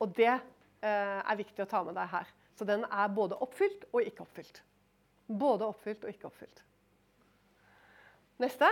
Og 0.00 0.12
det 0.16 0.32
er 0.80 1.36
viktig 1.36 1.64
å 1.64 1.68
ta 1.68 1.82
med 1.84 1.96
deg 1.96 2.08
her. 2.12 2.28
Så 2.56 2.66
den 2.68 2.84
er 2.84 3.12
både 3.12 3.38
oppfylt 3.40 3.86
og 3.90 4.04
ikke 4.04 4.24
oppfylt. 4.24 4.62
Både 5.28 5.68
oppfylt 5.68 6.04
og 6.04 6.12
ikke 6.12 6.28
oppfylt. 6.28 6.62
Neste. 8.40 8.68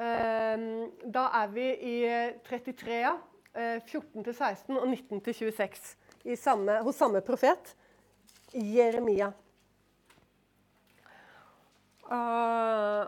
Ehm, 0.00 0.90
da 1.04 1.26
er 1.40 1.50
vi 1.54 1.66
i 1.90 1.96
33, 2.46 3.00
ja. 3.02 3.16
14-16 3.50 4.76
og 4.78 4.84
19-26 4.86 5.88
hos 6.86 6.94
samme 6.94 7.20
profet, 7.26 7.72
Jeremia. 8.54 9.32
Uh, 12.06 13.06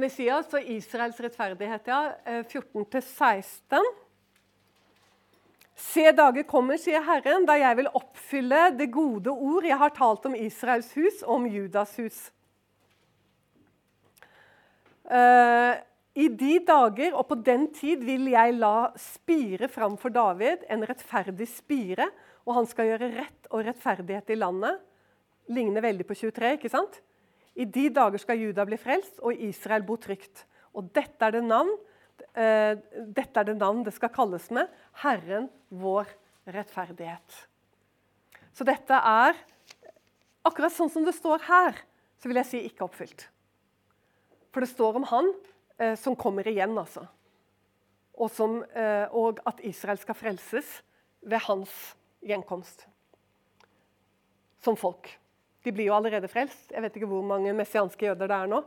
Messias 0.00 0.50
og 0.56 0.70
Israels 0.74 1.18
rettferdighet, 1.20 1.90
ja. 1.90 2.00
14-16. 2.48 3.90
Se 5.80 6.10
dager 6.12 6.44
kommer, 6.48 6.76
sier 6.80 7.04
Herren, 7.06 7.46
da 7.48 7.56
jeg 7.56 7.78
vil 7.78 7.88
oppfylle 7.96 8.66
det 8.76 8.90
gode 8.92 9.32
ord 9.32 9.64
jeg 9.64 9.78
har 9.80 9.94
talt 9.96 10.26
om 10.28 10.36
Israels 10.36 10.90
hus 10.96 11.22
og 11.24 11.38
om 11.38 11.46
Judas 11.48 11.94
hus. 12.00 12.18
Uh, 15.10 15.74
i 16.20 16.28
de 16.28 16.58
dager 16.66 17.16
og 17.16 17.24
på 17.30 17.38
den 17.46 17.68
tid 17.74 18.04
vil 18.06 18.28
jeg 18.30 18.58
la 18.58 18.90
spire 19.00 19.70
fram 19.72 19.96
for 19.98 20.12
David, 20.14 20.66
en 20.68 20.84
rettferdig 20.86 21.48
spire, 21.48 22.10
og 22.44 22.56
han 22.58 22.68
skal 22.68 22.90
gjøre 22.90 23.12
rett 23.16 23.50
og 23.50 23.64
rettferdighet 23.66 24.34
i 24.34 24.38
landet. 24.38 24.82
Ligner 25.50 25.82
veldig 25.82 26.06
på 26.06 26.18
23, 26.18 26.52
ikke 26.58 26.72
sant? 26.72 27.00
I 27.58 27.66
de 27.66 27.88
dager 27.92 28.22
skal 28.22 28.40
Juda 28.40 28.64
bli 28.68 28.78
frelst, 28.80 29.18
og 29.24 29.34
Israel 29.34 29.84
bo 29.86 29.96
trygt. 30.00 30.44
Og 30.76 30.90
dette 30.94 31.26
er 31.26 31.34
det 31.34 31.44
navn, 31.44 31.70
uh, 32.36 32.74
dette 33.10 33.40
er 33.42 33.48
det 33.48 33.56
navn 33.58 33.82
det 33.86 33.94
skal 33.96 34.12
kalles 34.14 34.48
med 34.54 34.70
Herren 35.02 35.48
vår 35.68 36.10
rettferdighet. 36.50 37.40
Så 38.54 38.66
dette 38.66 38.94
er 38.94 39.38
akkurat 40.46 40.74
sånn 40.74 40.90
som 40.92 41.06
det 41.06 41.14
står 41.16 41.42
her, 41.46 41.78
så 42.20 42.30
vil 42.30 42.40
jeg 42.40 42.50
si 42.50 42.62
ikke 42.68 42.86
oppfylt. 42.86 43.26
For 44.50 44.62
det 44.62 44.70
står 44.72 45.00
om 45.00 45.08
han 45.10 45.30
uh, 45.30 45.96
som 45.98 46.18
kommer 46.18 46.46
igjen, 46.50 46.76
altså. 46.78 47.06
Og, 48.20 48.28
som, 48.34 48.58
uh, 48.60 49.06
og, 49.16 49.40
at 49.48 49.62
Israel 49.64 50.00
skal 50.00 50.18
frelses 50.18 50.80
ved 51.22 51.40
hans 51.46 51.72
gjenkomst. 52.26 52.84
Som 54.60 54.76
folk. 54.76 55.08
De 55.64 55.72
blir 55.72 55.90
jo 55.90 55.96
allerede 55.96 56.28
frelst. 56.30 56.70
Jeg 56.72 56.82
vet 56.84 56.94
ikke 56.96 57.08
hvor 57.10 57.24
mange 57.26 57.52
messianske 57.56 58.06
jøder 58.06 58.30
det 58.30 58.36
er 58.36 58.52
nå. 58.52 58.62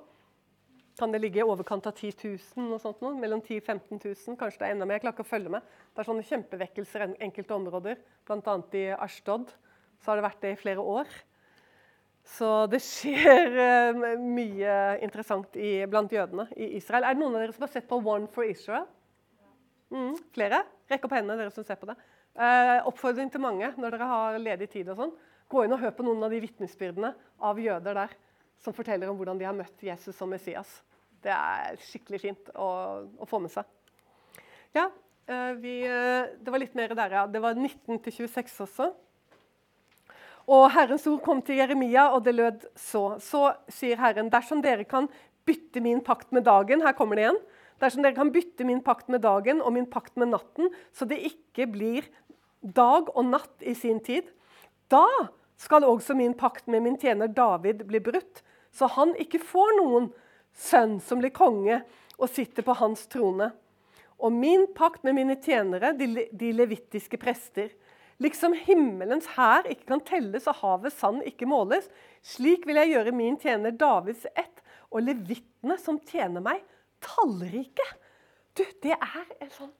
Kan 0.99 1.13
det 1.13 1.23
ligge 1.23 1.41
i 1.41 1.45
overkant 1.45 1.87
av 1.89 1.95
10 1.97 2.11
000? 2.21 2.69
Og 2.75 2.81
sånt 2.81 2.99
noe? 3.01 3.15
Mellom 3.17 3.41
10 3.41 3.63
000 3.65 3.65
15 3.65 4.01
000? 4.03 4.37
Kanskje 4.37 4.61
det 4.61 4.67
er 4.67 4.75
enda 4.75 4.85
mer. 4.85 4.99
Jeg 4.99 5.07
klarer 5.07 5.17
ikke 5.17 5.25
å 5.25 5.31
følge 5.31 5.53
med. 5.55 5.69
Det 5.89 6.03
er 6.03 6.09
sånne 6.09 6.25
kjempevekkelser 6.29 7.05
i 7.07 7.13
enkelte 7.25 7.55
områder, 7.57 8.01
bl.a. 8.29 8.57
i 8.77 8.83
Ashtod. 8.93 9.55
Så 9.97 10.11
har 10.11 10.19
det 10.19 10.27
vært 10.27 10.43
det 10.45 10.53
i 10.53 10.59
flere 10.59 10.85
år. 10.93 11.09
Så 12.35 12.49
det 12.71 12.79
skjer 12.85 13.57
uh, 13.57 14.13
mye 14.37 14.77
interessant 15.03 15.57
i, 15.57 15.81
blant 15.89 16.13
jødene 16.13 16.45
i 16.55 16.75
Israel. 16.77 17.07
Er 17.07 17.17
det 17.17 17.23
noen 17.23 17.39
av 17.39 17.43
dere 17.43 17.57
som 17.57 17.65
har 17.65 17.73
sett 17.73 17.89
på 17.89 17.99
One 17.99 18.29
for 18.31 18.45
Israel? 18.47 18.85
Mm, 19.93 20.13
flere? 20.35 20.61
Rekk 20.93 21.07
opp 21.07 21.17
hendene, 21.17 21.41
dere 21.41 21.53
som 21.53 21.65
ser 21.65 21.81
på 21.81 21.89
det. 21.89 21.97
Uh, 22.37 22.85
oppfordring 22.89 23.33
til 23.33 23.41
mange 23.41 23.73
når 23.77 23.97
dere 23.97 24.13
har 24.13 24.39
ledig 24.41 24.69
tid. 24.77 24.93
og 24.93 25.01
sånn. 25.01 25.17
Gå 25.51 25.65
inn 25.65 25.75
og 25.75 25.81
hør 25.83 25.93
på 25.97 26.05
noen 26.05 26.23
av 26.25 26.33
de 26.33 26.41
vitnesbyrdene 26.43 27.13
av 27.43 27.59
jøder 27.59 27.99
der 28.03 28.17
som 28.63 28.75
forteller 28.75 29.11
om 29.11 29.17
hvordan 29.19 29.39
de 29.39 29.47
har 29.47 29.55
møtt 29.57 29.83
Jesus 29.83 30.15
som 30.15 30.31
Messias. 30.31 30.81
Det 31.23 31.31
er 31.33 31.79
skikkelig 31.83 32.21
fint 32.23 32.51
å, 32.55 32.69
å 33.19 33.27
få 33.27 33.39
med 33.43 33.51
seg. 33.53 33.67
Ja, 34.73 34.87
Eh, 35.27 35.53
vi, 35.53 35.85
eh, 35.87 36.35
det 36.39 36.51
var 36.51 36.59
litt 36.59 36.75
mer 36.75 36.91
der, 36.91 37.15
ja. 37.15 37.23
Det 37.27 37.39
var 37.39 37.55
19 37.55 38.01
til 38.03 38.15
26 38.27 38.59
også. 38.65 38.89
Og 40.51 40.65
Herrens 40.75 41.05
ord 41.07 41.21
kom 41.23 41.39
til 41.41 41.61
Jeremia, 41.61 42.09
og 42.11 42.25
det 42.25 42.35
lød 42.35 42.65
så. 42.75 43.15
Så 43.23 43.53
sier 43.71 44.01
Herren, 44.01 44.31
dersom 44.31 44.61
dere 44.61 44.83
kan 44.83 45.07
bytte 45.47 45.79
min 45.83 46.01
pakt 46.03 46.31
med 46.31 46.43
dagen 46.43 46.81
Her 46.83 46.95
kommer 46.95 47.15
det 47.15 47.23
igjen. 47.23 47.39
Dersom 47.79 48.03
dere 48.03 48.15
kan 48.15 48.31
bytte 48.31 48.67
min 48.67 48.83
pakt 48.83 49.07
med 49.09 49.23
dagen 49.23 49.61
og 49.61 49.73
min 49.73 49.87
pakt 49.87 50.17
med 50.17 50.31
natten, 50.35 50.69
så 50.91 51.07
det 51.07 51.23
ikke 51.23 51.67
blir 51.71 52.03
dag 52.61 53.07
og 53.15 53.25
natt 53.25 53.63
i 53.63 53.73
sin 53.75 53.99
tid, 53.99 54.27
da 54.93 55.07
skal 55.59 55.85
også 55.87 56.15
min 56.17 56.35
pakt 56.37 56.67
med 56.71 56.83
min 56.85 56.97
tjener 56.99 57.31
David 57.31 57.85
bli 57.89 58.01
brutt, 58.03 58.43
så 58.73 58.89
han 58.95 59.13
ikke 59.21 59.41
får 59.41 59.75
noen 59.79 60.09
sønn 60.53 60.99
som 61.01 61.21
blir 61.21 61.33
konge 61.33 61.81
og 62.17 62.29
sitter 62.29 62.65
på 62.65 62.75
hans 62.77 63.05
trone. 63.11 63.51
Og 64.23 64.33
min 64.33 64.67
pakt 64.75 65.03
med 65.03 65.17
mine 65.17 65.37
tjenere, 65.41 65.93
de, 65.97 66.27
de 66.31 66.51
levittiske 66.55 67.17
prester. 67.21 67.71
Liksom 68.21 68.53
himmelens 68.67 69.27
hær 69.35 69.65
ikke 69.69 69.89
kan 69.89 70.03
telles 70.05 70.47
og 70.47 70.59
havets 70.61 70.99
sand 71.01 71.25
ikke 71.27 71.49
måles, 71.49 71.89
slik 72.23 72.67
vil 72.69 72.79
jeg 72.79 72.93
gjøre 72.93 73.15
min 73.15 73.39
tjener 73.41 73.73
Davids 73.75 74.27
ett 74.33 74.61
og 74.93 75.03
levittene 75.07 75.77
som 75.81 75.97
tjener 76.07 76.43
meg, 76.45 76.61
tallrike. 77.03 77.87
Du, 78.53 78.63
det 78.85 78.93
er 78.93 79.25
et 79.41 79.53
sånn 79.57 79.73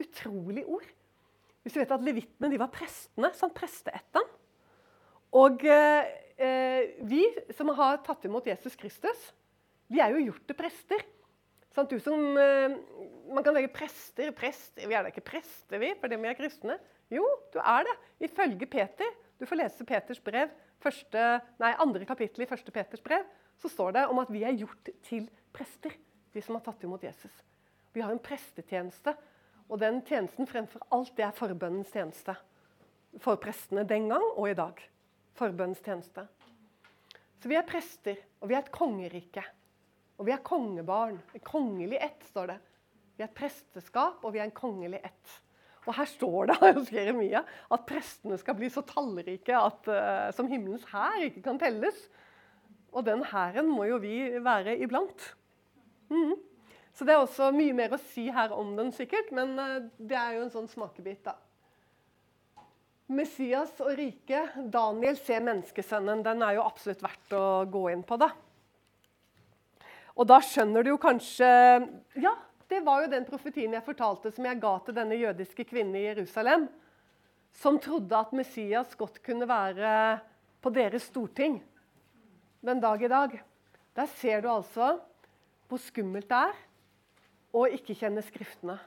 utrolig 0.00 0.62
ord. 0.64 0.86
Hvis 1.62 1.74
du 1.74 1.82
vet 1.82 1.94
at 1.94 2.02
Levittene 2.02 2.58
var 2.58 2.70
prestene, 2.74 3.30
sånn 3.38 3.52
presteætten. 3.54 4.24
Og 5.32 5.64
eh, 5.64 6.10
eh, 6.36 6.92
vi 7.08 7.24
som 7.56 7.72
har 7.76 8.02
tatt 8.04 8.26
imot 8.28 8.46
Jesus 8.46 8.76
Kristus, 8.76 9.30
vi 9.92 10.00
er 10.00 10.12
jo 10.12 10.26
gjort 10.28 10.44
til 10.48 10.58
prester. 10.58 11.04
Sånn, 11.72 11.88
du 11.88 11.96
som, 12.04 12.20
eh, 12.36 12.74
man 13.32 13.44
kan 13.44 13.56
legge 13.56 13.72
prester, 13.72 14.32
prester 14.36 14.84
Vi 14.84 14.96
er 14.96 15.04
da 15.04 15.12
ikke 15.12 15.24
prester, 15.24 15.80
vi, 15.80 15.94
fordi 16.00 16.20
vi 16.20 16.28
er 16.28 16.36
kristne. 16.36 16.76
Jo, 17.12 17.24
du 17.52 17.58
er 17.60 17.88
det. 17.88 17.96
Ifølge 18.28 18.68
Peter. 18.68 19.08
Du 19.40 19.46
får 19.48 19.58
lese 19.58 19.84
Peters 19.88 20.20
brev, 20.22 20.52
første, 20.84 21.22
nei, 21.58 21.72
andre 21.82 22.06
kapittel 22.06 22.44
i 22.44 22.46
første 22.46 22.70
Peters 22.70 23.02
brev. 23.02 23.24
Så 23.58 23.72
står 23.72 23.96
det 23.96 24.04
om 24.12 24.20
at 24.22 24.30
vi 24.32 24.44
er 24.46 24.54
gjort 24.54 24.92
til 25.08 25.26
prester, 25.54 25.96
vi 26.32 26.44
som 26.44 26.56
har 26.58 26.64
tatt 26.66 26.84
imot 26.84 27.02
Jesus. 27.02 27.32
Vi 27.92 28.04
har 28.04 28.12
en 28.12 28.22
prestetjeneste, 28.22 29.16
og 29.68 29.80
den 29.80 30.00
tjenesten 30.06 30.48
fremfor 30.48 30.84
alt 30.94 31.12
det 31.16 31.26
er 31.26 31.36
forbønnens 31.36 31.92
tjeneste. 31.92 32.36
For 33.20 33.40
prestene 33.40 33.84
den 33.88 34.08
gang 34.12 34.24
og 34.36 34.48
i 34.48 34.56
dag. 34.56 34.78
Forbønnens 35.38 35.82
tjeneste. 35.84 36.26
Så 37.42 37.50
vi 37.50 37.56
er 37.58 37.66
prester, 37.66 38.18
og 38.40 38.50
vi 38.50 38.56
er 38.56 38.62
et 38.62 38.74
kongerike. 38.74 39.42
Og 40.20 40.28
vi 40.28 40.34
er 40.34 40.44
kongebarn. 40.46 41.16
En 41.34 41.44
kongelig 41.46 41.98
ett, 41.98 42.28
står 42.30 42.52
det. 42.52 42.58
Vi 43.16 43.24
er 43.24 43.30
et 43.30 43.36
presteskap, 43.36 44.22
og 44.22 44.34
vi 44.34 44.42
er 44.42 44.46
en 44.46 44.54
kongelig 44.54 45.00
ett. 45.02 45.38
Og 45.82 45.96
her 45.96 46.06
står 46.06 46.52
det 46.52 46.58
hos 46.78 46.92
Jeremia 46.94 47.42
at 47.74 47.86
prestene 47.88 48.38
skal 48.38 48.56
bli 48.58 48.70
så 48.70 48.84
tallrike 48.86 49.56
at 49.58 49.90
uh, 49.90 50.28
som 50.36 50.50
himmelens 50.50 50.86
hær 50.92 51.24
ikke 51.26 51.42
kan 51.48 51.58
telles. 51.58 52.06
Og 52.92 53.06
den 53.08 53.24
hæren 53.26 53.70
må 53.72 53.88
jo 53.88 53.98
vi 54.02 54.16
være 54.44 54.76
iblant. 54.84 55.32
Mm. 56.12 56.36
Så 56.92 57.08
det 57.08 57.14
er 57.14 57.22
også 57.22 57.48
mye 57.56 57.74
mer 57.74 57.96
å 57.96 58.00
si 58.12 58.28
her 58.30 58.52
om 58.54 58.74
den, 58.76 58.92
sikkert, 58.94 59.32
men 59.34 59.56
uh, 59.58 59.80
det 59.98 60.18
er 60.18 60.36
jo 60.36 60.44
en 60.46 60.54
sånn 60.54 60.70
smakebit, 60.70 61.24
da. 61.26 61.38
Messias 63.12 63.74
og 63.84 63.92
riket, 63.98 64.54
Daniel 64.72 65.18
ser 65.20 65.44
menneskesønnen. 65.44 66.22
Den 66.24 66.42
er 66.44 66.56
jo 66.56 66.64
absolutt 66.64 67.02
verdt 67.04 67.36
å 67.36 67.44
gå 67.70 67.84
inn 67.92 68.04
på, 68.06 68.18
da. 68.20 68.30
Og 70.12 70.28
da 70.28 70.38
skjønner 70.44 70.84
du 70.84 70.92
jo 70.92 71.00
kanskje 71.00 71.48
Ja, 72.20 72.34
det 72.68 72.82
var 72.84 73.02
jo 73.04 73.12
den 73.12 73.24
profetien 73.28 73.72
jeg 73.76 73.84
fortalte 73.84 74.32
som 74.32 74.46
jeg 74.48 74.60
ga 74.60 74.74
til 74.84 74.96
denne 74.96 75.16
jødiske 75.20 75.64
kvinnen 75.68 75.96
i 75.98 76.06
Jerusalem, 76.06 76.66
som 77.52 77.78
trodde 77.80 78.16
at 78.16 78.32
Messias 78.36 78.94
godt 78.96 79.20
kunne 79.24 79.48
være 79.48 79.92
på 80.62 80.72
deres 80.72 81.08
storting 81.10 81.58
den 82.64 82.80
dag 82.80 83.02
i 83.02 83.10
dag. 83.12 83.34
Der 83.96 84.08
ser 84.20 84.40
du 84.40 84.48
altså 84.52 84.94
hvor 85.68 85.80
skummelt 85.80 86.28
det 86.30 86.38
er 86.38 86.62
å 87.52 87.66
ikke 87.68 87.96
kjenne 87.96 88.24
Skriftene. 88.24 88.78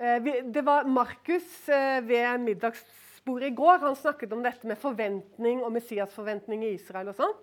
Eh, 0.00 0.22
det 0.44 0.62
var 0.62 0.84
Markus 0.84 1.68
eh, 1.68 2.04
ved 2.04 2.40
middagsbordet 2.40 3.46
i 3.46 3.54
går. 3.54 3.78
Han 3.78 3.96
snakket 3.96 4.32
om 4.32 4.42
dette 4.42 4.64
med 4.66 4.80
forventning 4.80 5.60
og 5.60 5.74
Messias-forventning 5.74 6.64
i 6.64 6.70
Israel. 6.78 7.10
og 7.12 7.18
sånn. 7.18 7.34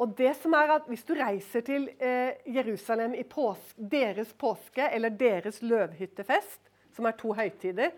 Og 0.00 0.12
det 0.16 0.36
som 0.38 0.54
er 0.54 0.70
at 0.76 0.86
Hvis 0.86 1.02
du 1.04 1.16
reiser 1.18 1.66
til 1.66 1.88
eh, 1.98 2.38
Jerusalem 2.46 3.14
i 3.18 3.24
pås 3.26 3.74
deres 3.74 4.30
påske 4.32 4.86
eller 4.86 5.10
deres 5.10 5.62
løvhyttefest, 5.62 6.70
som 6.94 7.06
er 7.06 7.18
to 7.18 7.34
høytider 7.34 7.90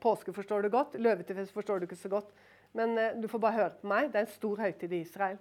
Påske 0.00 0.32
forstår 0.34 0.62
du 0.62 0.68
godt, 0.68 0.96
løvhyttefest 0.98 1.52
forstår 1.54 1.78
du 1.78 1.84
ikke 1.86 1.96
så 1.96 2.08
godt. 2.10 2.32
Men 2.74 2.98
du 3.22 3.28
får 3.30 3.38
bare 3.38 3.54
høre 3.54 3.76
på 3.78 3.86
meg. 3.86 4.08
Det 4.10 4.18
er 4.18 4.24
en 4.26 4.32
stor 4.32 4.58
høytid 4.58 4.92
i 4.92 5.00
Israel. 5.04 5.36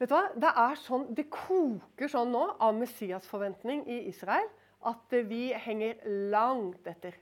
Vet 0.00 0.10
du 0.10 0.14
hva? 0.16 0.24
Det, 0.34 0.50
sånn, 0.82 1.04
det 1.14 1.28
koker 1.30 2.10
sånn 2.10 2.32
nå 2.34 2.42
av 2.58 2.74
Messias-forventning 2.74 3.84
i 3.86 4.00
Israel 4.10 4.50
at 4.86 5.16
eh, 5.16 5.26
vi 5.26 5.48
henger 5.54 6.04
langt 6.30 6.86
etter. 6.86 7.16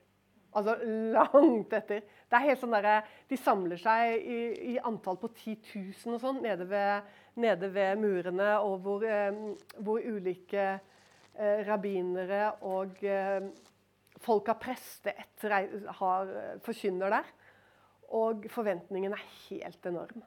Altså 0.57 0.77
langt 1.12 1.73
etter. 1.77 2.03
Det 2.27 2.37
er 2.37 2.47
helt 2.49 2.61
sånn 2.61 2.75
der, 2.77 3.07
De 3.29 3.37
samler 3.37 3.81
seg 3.81 4.16
i, 4.19 4.40
i 4.73 4.77
antall 4.79 5.19
på 5.21 5.31
10 5.35 5.57
000 6.07 6.16
og 6.16 6.23
sånn 6.23 6.42
nede 6.45 6.69
nede 7.37 7.69
ved 7.75 7.97
murene, 8.01 8.51
og 8.64 8.79
hvor, 8.85 9.05
eh, 9.05 9.33
hvor 9.77 10.01
ulike 10.01 10.66
eh, 11.37 11.59
rabbinere 11.69 12.53
og 12.64 13.03
eh, 13.05 13.51
folk 14.25 14.49
av 14.49 14.61
presteetter 14.62 15.53
har, 15.99 16.33
forkynner 16.64 17.19
der. 17.19 17.35
Og 18.16 18.47
forventningen 18.53 19.12
er 19.12 19.29
helt 19.49 19.87
enorm, 19.88 20.23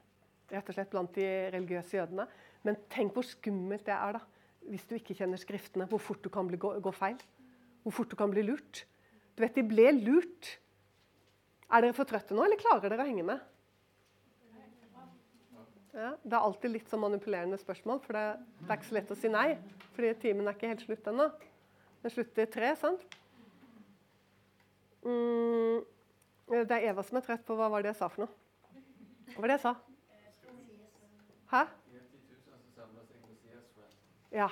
rett 0.52 0.68
og 0.68 0.76
slett 0.76 0.92
blant 0.92 1.14
de 1.16 1.26
religiøse 1.50 1.96
jødene. 1.96 2.28
Men 2.62 2.76
tenk 2.92 3.16
hvor 3.16 3.26
skummelt 3.26 3.86
det 3.88 3.96
er 3.96 4.18
da, 4.18 4.20
hvis 4.68 4.86
du 4.88 4.96
ikke 4.96 5.16
kjenner 5.18 5.40
Skriftene. 5.40 5.86
Hvor 5.90 6.02
fort 6.02 6.24
du 6.24 6.30
kan 6.32 6.48
bli, 6.48 6.58
gå, 6.60 6.72
gå 6.82 6.92
feil. 6.94 7.18
Hvor 7.84 7.96
fort 8.00 8.10
du 8.12 8.16
kan 8.18 8.32
bli 8.32 8.44
lurt. 8.46 8.84
Du 9.36 9.44
vet, 9.44 9.54
De 9.56 9.64
ble 9.66 9.90
lurt. 9.96 10.56
Er 11.70 11.84
dere 11.84 11.94
for 11.94 12.08
trøtte 12.08 12.34
nå, 12.34 12.42
eller 12.44 12.58
klarer 12.58 12.90
dere 12.90 13.04
å 13.04 13.08
henge 13.08 13.24
med? 13.26 13.46
Ja, 15.90 16.12
det 16.22 16.34
er 16.36 16.44
alltid 16.44 16.70
litt 16.70 16.90
sånn 16.90 17.02
manipulerende 17.02 17.56
spørsmål, 17.58 17.98
for 18.04 18.14
det, 18.14 18.24
det, 18.60 18.66
er 18.68 18.76
ikke 18.76 18.88
så 18.88 18.96
lett 18.96 19.10
å 19.10 19.16
si 19.18 19.30
nei. 19.30 19.46
Fordi 19.96 20.12
timen 20.22 20.46
er 20.46 20.54
ikke 20.54 20.70
helt 20.70 20.84
slutt 20.84 21.08
ennå. 21.10 21.26
Den 22.02 22.14
slutter 22.14 22.46
i 22.46 22.50
tre, 22.50 22.70
sant? 22.78 23.02
Mm, 25.02 25.82
det 26.50 26.76
er 26.76 26.90
Eva 26.92 27.02
som 27.06 27.18
er 27.18 27.24
trøtt 27.26 27.42
på 27.46 27.56
hva 27.58 27.70
var 27.72 27.82
det 27.82 27.92
jeg 27.92 28.00
sa 28.02 28.10
for 28.12 28.26
noe. 28.26 28.82
Hva 29.34 29.42
var 29.42 29.52
det 29.52 29.58
jeg 29.58 29.64
sa? 29.66 29.74
Hæ? 31.50 31.64
Ja. 34.30 34.48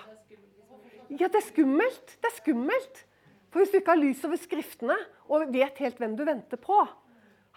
ja, 1.09 1.29
det 1.29 1.38
er 1.38 1.47
skummelt. 1.47 2.17
Det 2.19 2.31
er 2.31 2.37
skummelt. 2.41 3.05
For 3.49 3.62
hvis 3.62 3.73
du 3.73 3.79
ikke 3.81 3.95
har 3.95 4.01
lys 4.01 4.25
over 4.27 4.41
skriftene 4.41 4.97
og 5.29 5.53
vet 5.55 5.79
helt 5.83 6.01
hvem 6.01 6.17
du 6.19 6.25
venter 6.29 6.61
på 6.61 6.81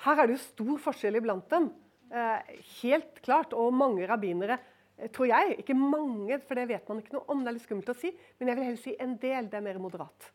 Her 0.06 0.22
er 0.22 0.30
det 0.30 0.38
jo 0.38 0.44
stor 0.44 0.78
forskjell 0.88 1.20
iblant 1.20 1.50
dem. 1.52 1.70
Eh, 2.12 2.54
helt 2.82 3.20
klart. 3.22 3.54
Og 3.54 3.74
mange 3.74 4.08
rabbinere, 4.10 4.58
eh, 4.98 5.10
tror 5.14 5.30
jeg. 5.30 5.60
Ikke 5.60 5.78
mange, 5.78 6.40
for 6.40 6.58
det 6.58 6.68
vet 6.72 6.88
man 6.90 7.02
ikke 7.02 7.18
noe 7.18 7.28
om. 7.28 7.44
Det 7.44 7.52
er 7.52 7.58
litt 7.58 7.68
skummelt 7.68 7.92
å 7.94 7.98
si. 7.98 8.14
Men 8.40 8.50
jeg 8.50 8.58
vil 8.58 8.70
heller 8.70 8.82
si 8.82 8.96
en 9.00 9.18
del. 9.22 9.50
Det 9.52 9.60
er 9.60 9.68
mer 9.68 9.82
moderat. 9.84 10.32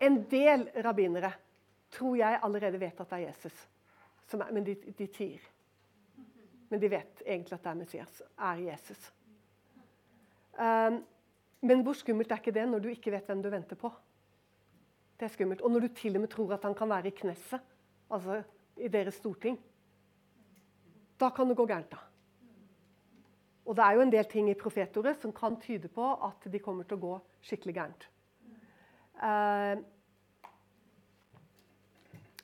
En 0.00 0.22
del 0.28 0.68
rabbinere 0.84 1.32
tror 1.90 2.16
jeg 2.18 2.40
allerede 2.42 2.80
vet 2.80 3.00
at 3.00 3.10
det 3.10 3.20
er 3.20 3.28
Jesus. 3.28 3.60
Er, 4.32 4.50
men 4.52 4.64
de, 4.64 4.74
de 4.74 5.06
tier. 5.06 5.44
Men 6.68 6.82
de 6.82 6.90
vet 6.90 7.22
egentlig 7.24 7.54
at 7.54 7.62
det 7.62 7.70
er 7.70 7.78
Messias. 7.78 8.22
Er 8.36 8.64
Jesus. 8.66 9.12
Um, 10.56 11.02
men 11.66 11.82
hvor 11.84 11.96
skummelt 11.96 12.32
er 12.32 12.40
ikke 12.40 12.54
det 12.54 12.66
når 12.68 12.84
du 12.84 12.88
ikke 12.88 13.12
vet 13.12 13.26
hvem 13.28 13.42
du 13.44 13.50
venter 13.52 13.78
på? 13.80 13.90
Det 15.16 15.28
er 15.28 15.32
skummelt. 15.32 15.62
Og 15.64 15.72
når 15.72 15.86
du 15.86 15.88
til 15.96 16.16
og 16.16 16.24
med 16.24 16.32
tror 16.32 16.54
at 16.56 16.64
han 16.64 16.74
kan 16.76 16.88
være 16.88 17.08
i 17.08 17.16
kneset, 17.16 17.60
altså 18.10 18.42
i 18.76 18.88
deres 18.88 19.14
storting. 19.20 19.56
Da 21.20 21.30
kan 21.30 21.48
det 21.48 21.56
gå 21.56 21.66
gærent. 21.66 21.90
da. 21.90 22.02
Og 23.66 23.76
det 23.76 23.84
er 23.84 23.96
jo 23.96 24.00
en 24.04 24.12
del 24.12 24.28
ting 24.30 24.50
i 24.50 24.54
profetordet 24.54 25.16
som 25.20 25.32
kan 25.34 25.56
tyde 25.60 25.88
på 25.88 26.12
at 26.24 26.52
de 26.52 26.58
kommer 26.62 26.84
til 26.84 26.98
å 26.98 27.02
gå 27.02 27.14
skikkelig 27.48 27.74
gærent. 27.74 28.06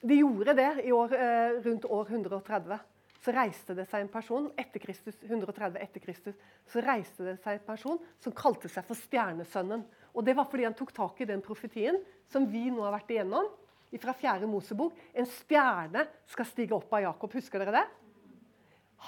De 0.03 0.17
gjorde 0.19 0.57
det 0.59 0.93
år, 0.93 1.13
eh, 1.15 1.61
rundt 1.63 1.85
år 1.85 2.05
130. 2.11 2.79
Så 3.23 3.31
reiste 3.35 3.77
det 3.79 3.87
seg 3.87 4.03
en 4.03 4.11
person 4.11 4.49
etter 4.59 4.83
Kristus, 4.83 5.15
130 5.23 5.79
etter 5.79 6.03
Kristus, 6.03 6.39
så 6.67 6.83
reiste 6.83 7.23
det 7.27 7.37
seg 7.43 7.61
en 7.61 7.67
person 7.67 8.01
som 8.23 8.35
kalte 8.35 8.71
seg 8.71 8.87
for 8.89 8.99
Stjernesønnen. 8.99 9.85
Og 10.13 10.25
Det 10.27 10.35
var 10.37 10.49
fordi 10.51 10.67
han 10.67 10.77
tok 10.77 10.91
tak 10.97 11.21
i 11.23 11.29
den 11.31 11.43
profetien 11.45 12.01
som 12.33 12.49
vi 12.51 12.67
nå 12.71 12.83
har 12.83 12.97
vært 12.97 13.15
igjennom. 13.15 13.47
Fra 13.93 14.15
4. 14.17 14.49
Mosebok. 14.49 14.97
En 15.13 15.29
stjerne 15.29 16.07
skal 16.33 16.49
stige 16.49 16.75
opp 16.75 16.93
av 16.97 17.05
Jakob. 17.05 17.35
Husker 17.37 17.61
dere 17.61 17.75
det? 17.77 17.85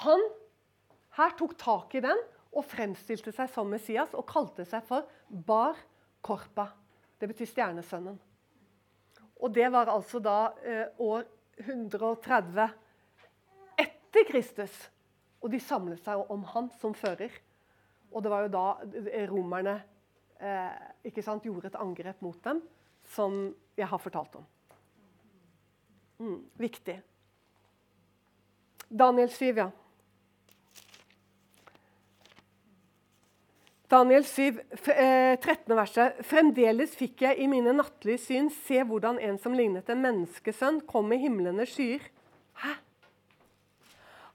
Han 0.05 0.21
her 1.17 1.35
tok 1.39 1.57
tak 1.57 1.95
i 1.97 2.03
den 2.05 2.21
og 2.55 2.67
fremstilte 2.69 3.33
seg 3.35 3.51
som 3.51 3.71
Messias 3.71 4.15
og 4.15 4.27
kalte 4.29 4.67
seg 4.69 4.85
for 4.87 5.09
Bar 5.29 5.79
Korpa. 6.25 6.69
Det 7.19 7.31
betyr 7.31 7.49
stjernesønnen. 7.51 8.21
Og 9.41 9.53
det 9.55 9.67
var 9.73 9.91
altså 9.91 10.21
da 10.23 10.53
eh, 10.63 10.87
år 11.03 11.25
130 11.65 12.69
etter 14.15 14.31
Kristus. 14.31 14.75
Og 15.43 15.51
de 15.53 15.61
samlet 15.61 16.01
seg 16.05 16.31
om 16.33 16.45
han 16.55 16.71
som 16.81 16.95
fører. 16.97 17.33
Og 18.15 18.23
det 18.23 18.31
var 18.31 18.47
jo 18.47 18.53
da 18.55 18.67
romerne 19.29 19.75
eh, 20.39 21.21
sant, 21.21 21.45
gjorde 21.45 21.73
et 21.73 21.81
angrep 21.81 22.23
mot 22.23 22.39
dem, 22.45 22.63
som 23.11 23.51
jeg 23.77 23.89
har 23.91 24.01
fortalt 24.01 24.39
om. 24.39 24.47
Mm, 26.23 26.39
viktig. 26.63 27.01
Daniel 28.89 29.33
7, 29.35 29.51
ja. 29.59 29.71
Daniel 33.91 34.25
7, 34.25 34.63
13. 34.79 34.95
Eh, 34.95 35.77
verset. 35.77 36.23
Fremdeles 36.25 36.95
fikk 36.97 37.27
jeg 37.27 37.43
i 37.43 37.51
mine 37.51 37.75
nattlige 37.75 38.23
syn 38.23 38.49
se 38.63 38.81
hvordan 38.87 39.19
en 39.21 39.37
som 39.43 39.59
lignet 39.59 39.91
en 39.91 40.03
menneskesønn, 40.07 40.85
kom 40.89 41.13
i 41.13 41.21
himlende 41.27 41.67
skyer. 41.69 42.14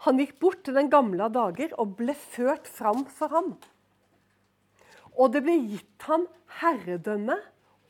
Han 0.05 0.19
gikk 0.21 0.37
bort 0.39 0.61
til 0.63 0.77
den 0.77 0.89
gamle 0.91 1.25
av 1.27 1.33
dager 1.35 1.73
og 1.81 1.97
ble 1.99 2.15
ført 2.15 2.69
fram 2.71 3.03
for 3.11 3.33
ham. 3.35 3.53
Og 5.19 5.33
det 5.33 5.41
ble 5.43 5.57
gitt 5.73 6.05
ham 6.07 6.23
herredømme 6.61 7.35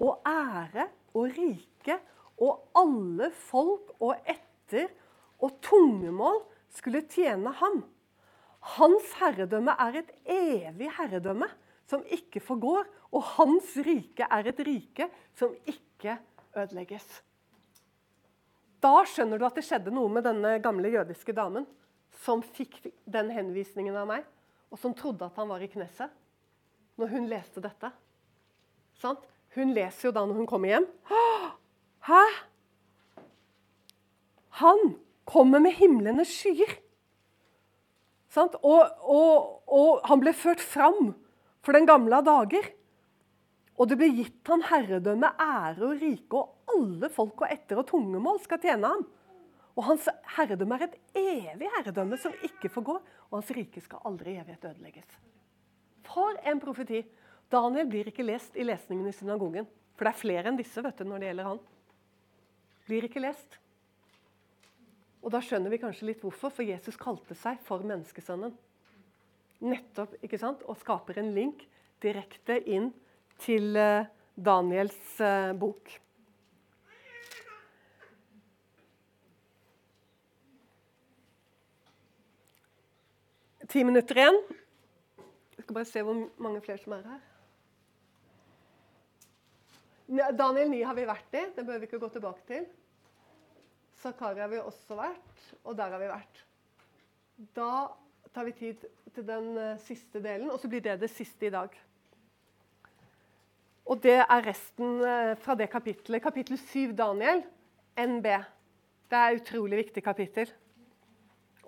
og 0.01 0.25
ære 0.25 0.87
og 1.13 1.35
rike, 1.35 1.99
og 2.39 2.71
alle 2.79 3.29
folk 3.35 3.93
og 3.99 4.15
etter 4.23 4.87
og 5.43 5.59
tungemål 5.65 6.41
skulle 6.73 7.03
tjene 7.11 7.53
ham. 7.61 7.83
Hans 8.75 9.13
herredømme 9.19 9.75
er 9.79 10.01
et 10.01 10.11
evig 10.25 10.89
herredømme 10.97 11.47
som 11.89 12.01
ikke 12.09 12.41
forgår, 12.43 12.85
og 13.13 13.25
hans 13.37 13.73
rike 13.85 14.25
er 14.29 14.49
et 14.49 14.59
rike 14.65 15.09
som 15.37 15.53
ikke 15.69 16.17
ødelegges. 16.57 17.05
Da 18.79 18.93
skjønner 19.09 19.39
du 19.39 19.45
at 19.47 19.57
det 19.57 19.65
skjedde 19.67 19.93
noe 19.93 20.09
med 20.13 20.25
denne 20.25 20.57
gamle 20.63 20.91
jødiske 20.93 21.35
damen 21.35 21.65
som 22.19 22.43
fikk 22.43 22.81
den 23.07 23.31
henvisningen 23.31 23.95
av 23.95 24.09
meg, 24.09 24.27
og 24.69 24.79
som 24.81 24.93
trodde 24.97 25.25
at 25.25 25.37
han 25.39 25.49
var 25.49 25.63
i 25.63 25.69
Knesset 25.71 26.13
når 26.99 27.13
hun 27.13 27.29
leste 27.31 27.63
dette. 27.63 27.91
Sant? 28.99 29.23
Hun 29.55 29.71
leser 29.73 30.09
jo 30.09 30.15
da 30.15 30.25
når 30.27 30.41
hun 30.41 30.49
kommer 30.49 30.73
hjem. 30.73 30.87
Hæ? 32.05 32.23
Han 34.59 34.97
kommer 35.29 35.63
med 35.63 35.77
himlenes 35.79 36.31
skyer. 36.33 36.75
Og, 38.39 38.59
og, 38.61 39.63
og, 39.65 40.03
han 40.05 40.21
ble 40.21 40.35
ført 40.37 40.61
fram 40.61 41.13
for 41.65 41.75
den 41.75 41.87
gamle 41.89 42.19
dager. 42.25 42.67
Og 43.79 43.89
det 43.89 43.97
ble 43.99 44.09
gitt 44.11 44.51
han 44.51 44.65
herredømme, 44.67 45.31
ære 45.39 45.87
og 45.87 46.01
rike, 46.03 46.35
og 46.35 46.75
alle 46.75 47.09
folk 47.13 47.41
og 47.41 47.47
etter 47.49 47.79
og 47.79 47.87
tungemål 47.89 48.41
skal 48.43 48.61
tjene 48.61 48.91
ham. 48.91 49.05
Og 49.79 49.85
hans 49.87 50.09
herredømme 50.35 50.75
er 50.75 50.89
et 50.89 50.97
evig 51.15 51.69
herredømme 51.77 52.17
som 52.19 52.35
ikke 52.43 52.71
får 52.73 52.83
gå, 52.89 52.95
og 53.29 53.37
hans 53.37 53.51
rike 53.55 53.79
skal 53.79 54.03
aldri 54.09 54.33
i 54.33 54.41
evighet 54.41 54.65
ødelegges. 54.73 55.13
For 56.09 56.35
en 56.43 56.59
profeti! 56.59 57.05
Daniel 57.49 57.87
blir 57.89 58.09
ikke 58.11 58.25
lest 58.27 58.57
i 58.59 58.65
lesningen 58.67 59.07
i 59.09 59.15
synagogen. 59.15 59.65
For 59.95 60.05
det 60.05 60.11
er 60.11 60.19
flere 60.19 60.51
enn 60.51 60.59
disse 60.59 60.83
vet 60.85 60.99
du, 60.99 61.07
når 61.07 61.23
det 61.23 61.29
gjelder 61.31 61.47
han. 61.47 61.61
Blir 62.85 63.07
ikke 63.07 63.23
lest. 63.23 63.57
Og 65.23 65.33
da 65.33 65.41
skjønner 65.43 65.71
vi 65.73 65.79
kanskje 65.81 66.11
litt 66.11 66.21
hvorfor, 66.23 66.53
for 66.53 66.67
Jesus 66.67 66.99
kalte 66.99 67.35
seg 67.39 67.59
for 67.65 67.83
menneskesønnen. 67.87 68.53
Nettopp, 69.65 70.13
ikke 70.23 70.39
sant? 70.39 70.61
Og 70.67 70.77
skaper 70.79 71.19
en 71.19 71.33
link 71.35 71.65
direkte 72.03 72.59
inn 72.69 72.91
til 73.43 73.75
eh, 73.79 74.07
Daniels 74.35 75.19
eh, 75.23 75.55
bok. 75.59 75.91
Ti 83.69 83.83
minutter 83.85 84.17
igjen. 84.17 84.37
Jeg 85.53 85.61
skal 85.61 85.75
bare 85.75 85.85
se 85.85 86.01
hvor 86.01 86.15
mange 86.41 86.59
flere 86.65 86.81
som 86.81 86.93
er 86.95 87.03
her. 87.05 87.25
Daniel 90.33 90.71
9 90.71 90.79
har 90.89 90.95
vi 90.97 91.03
vært 91.05 91.35
i. 91.37 91.43
Det 91.53 91.65
bør 91.67 91.77
vi 91.77 91.85
ikke 91.85 91.99
gå 92.01 92.07
tilbake 92.15 92.41
til. 92.47 92.63
Zakaria 94.01 94.47
har 94.47 94.49
vi 94.49 94.61
også 94.63 94.97
vært, 94.97 95.43
og 95.61 95.77
der 95.77 95.93
har 95.93 96.01
vi 96.01 96.07
vært. 96.09 96.39
Da 97.59 97.69
tar 98.33 98.47
vi 98.47 98.55
tid 98.57 98.87
til 99.13 99.27
den 99.27 99.51
eh, 99.61 99.77
siste 99.85 100.21
delen, 100.23 100.49
og 100.49 100.57
så 100.57 100.71
blir 100.71 100.81
det 100.87 100.95
det 101.03 101.11
siste 101.13 101.45
i 101.45 101.53
dag. 101.53 101.75
Og 103.85 104.01
det 104.01 104.17
er 104.23 104.47
resten 104.47 104.97
eh, 105.05 105.35
fra 105.43 105.53
det 105.59 105.69
kapittelet. 105.69 106.23
Kapittel 106.25 106.57
7, 106.57 106.95
Daniel, 106.97 107.45
NB. 108.01 108.31
Det 109.13 109.21
er 109.21 109.29
et 109.29 109.43
utrolig 109.43 109.83
viktig 109.83 110.03
kapittel. 110.09 110.49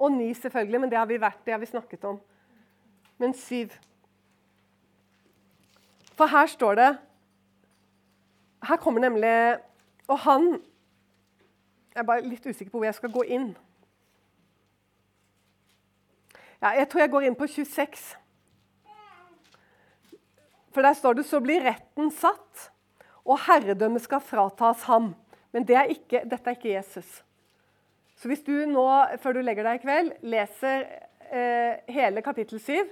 Og 0.02 0.12
ni, 0.12 0.34
selvfølgelig, 0.34 0.82
men 0.82 0.90
det 0.90 0.98
har 0.98 1.06
vi 1.06 1.20
vært, 1.22 1.42
det 1.46 1.54
har 1.54 1.60
vi 1.62 1.70
snakket 1.70 2.06
om. 2.10 2.18
Men 3.22 3.36
syv. 3.38 3.76
For 6.18 6.26
her 6.26 6.46
står 6.50 6.76
det 6.76 6.90
Her 8.68 8.78
kommer 8.78 9.02
nemlig 9.02 9.58
Og 10.08 10.20
han 10.20 10.48
Jeg 11.94 12.02
er 12.02 12.04
bare 12.04 12.22
litt 12.22 12.46
usikker 12.46 12.72
på 12.72 12.78
hvor 12.78 12.86
jeg 12.86 12.98
skal 12.98 13.12
gå 13.12 13.24
inn. 13.24 13.54
Ja, 16.62 16.70
jeg 16.78 16.90
tror 16.90 17.02
jeg 17.02 17.12
går 17.12 17.26
inn 17.28 17.36
på 17.36 17.48
26. 17.48 18.04
For 20.72 20.86
der 20.86 20.94
står 20.94 21.18
det 21.18 21.26
så 21.26 21.42
blir 21.44 21.66
retten 21.66 22.12
satt, 22.16 22.70
og 23.26 23.42
herredømmet 23.48 24.06
skal 24.06 24.22
fratas 24.24 24.86
ham. 24.88 25.12
Men 25.52 25.66
det 25.68 25.76
er 25.76 25.92
ikke, 25.92 26.22
dette 26.30 26.48
er 26.48 26.56
ikke 26.56 26.76
Jesus. 26.76 27.24
Så 28.22 28.30
hvis 28.30 28.44
du 28.46 28.54
nå, 28.70 28.86
før 29.18 29.34
du 29.34 29.42
legger 29.42 29.66
deg 29.66 29.80
i 29.80 29.82
kveld, 29.82 30.12
leser 30.30 30.84
eh, 31.34 31.80
hele 31.90 32.22
kapittel 32.22 32.62
7, 32.62 32.92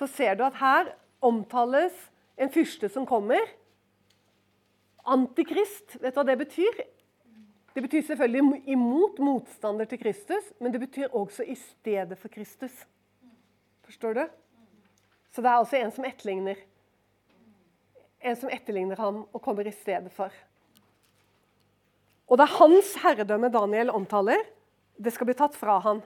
så 0.00 0.08
ser 0.08 0.38
du 0.38 0.46
at 0.46 0.56
her 0.56 0.94
omtales 1.24 1.92
en 2.40 2.52
fyrste 2.52 2.88
som 2.92 3.04
kommer. 3.08 3.42
Antikrist, 5.12 5.98
vet 6.00 6.08
du 6.14 6.20
hva 6.22 6.24
det 6.30 6.38
betyr? 6.40 6.80
Det 7.76 7.84
betyr 7.84 8.06
selvfølgelig 8.08 8.62
imot 8.72 9.20
motstander 9.20 9.84
til 9.90 10.00
Kristus, 10.00 10.48
men 10.56 10.72
det 10.72 10.80
betyr 10.86 11.12
også 11.12 11.44
i 11.44 11.58
stedet 11.60 12.16
for 12.16 12.32
Kristus. 12.32 12.72
Forstår 13.84 14.16
du? 14.16 14.24
Så 15.36 15.44
det 15.44 15.50
er 15.52 15.60
altså 15.60 15.76
en 15.82 15.92
som 15.92 16.08
etterligner. 16.08 16.64
En 18.24 18.40
som 18.40 18.48
etterligner 18.48 18.96
ham 19.04 19.26
og 19.28 19.42
kommer 19.44 19.68
i 19.68 19.76
stedet 19.76 20.08
for. 20.16 20.32
Og 22.26 22.38
det 22.38 22.46
er 22.46 22.58
hans 22.58 22.92
herredømme 23.02 23.50
Daniel 23.54 23.92
omtaler. 23.94 24.42
Det 24.98 25.12
skal 25.14 25.28
bli 25.28 25.36
tatt 25.38 25.56
fra 25.56 25.78
han. 25.84 26.02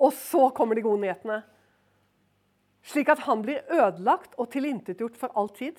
Og 0.00 0.14
så 0.16 0.48
kommer 0.56 0.74
de 0.74 0.84
gode 0.84 1.04
nyhetene. 1.04 1.42
Slik 2.84 3.08
at 3.12 3.22
han 3.24 3.44
blir 3.44 3.62
ødelagt 3.72 4.34
og 4.36 4.50
tilintetgjort 4.52 5.16
for 5.18 5.32
all 5.38 5.48
tid 5.56 5.78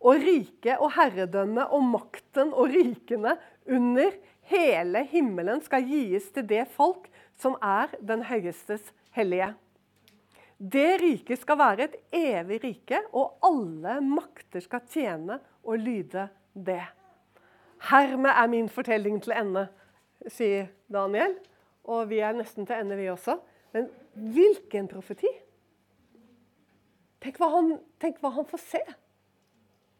og 0.00 0.20
riket 0.22 0.80
og 0.80 0.94
herredømmet 0.96 1.72
og 1.76 1.82
makten 1.92 2.54
og 2.56 2.72
rikene 2.72 3.34
under 3.68 4.14
hele 4.50 5.02
himmelen 5.10 5.60
skal 5.64 5.84
gis 5.86 6.30
til 6.34 6.46
det 6.48 6.64
folk 6.72 7.10
som 7.40 7.58
er 7.60 7.92
den 8.00 8.24
høyestes 8.28 8.92
hellige. 9.16 9.52
Det 10.60 11.00
riket 11.00 11.40
skal 11.40 11.56
være 11.60 11.86
et 11.86 11.94
evig 12.12 12.58
rike, 12.64 12.98
og 13.16 13.38
alle 13.44 13.96
makter 14.04 14.60
skal 14.60 14.84
tjene 14.92 15.38
og 15.64 15.80
lyde 15.80 16.26
det. 16.52 16.84
Hermed 17.88 18.30
er 18.30 18.46
min 18.52 18.68
fortelling 18.68 19.22
til 19.24 19.32
ende, 19.32 19.68
sier 20.28 20.68
Daniel. 20.92 21.38
Og 21.88 22.10
vi 22.10 22.20
er 22.20 22.36
nesten 22.36 22.68
til 22.68 22.76
ende, 22.76 22.96
vi 22.96 23.08
også. 23.08 23.38
Men 23.72 23.88
hvilken 24.12 24.88
profeti! 24.90 25.30
Tenk 27.20 27.40
hva 27.40 27.50
han, 27.52 27.74
tenk 28.00 28.20
hva 28.20 28.30
han 28.32 28.46
får 28.48 28.62
se 28.64 28.80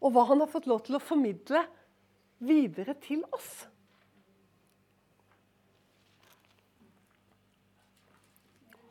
og 0.01 0.15
hva 0.15 0.25
han 0.31 0.41
har 0.41 0.49
fått 0.49 0.67
lov 0.69 0.81
til 0.85 0.97
å 0.97 1.03
formidle 1.03 1.61
videre 2.41 2.95
til 3.03 3.21
oss. 3.31 3.51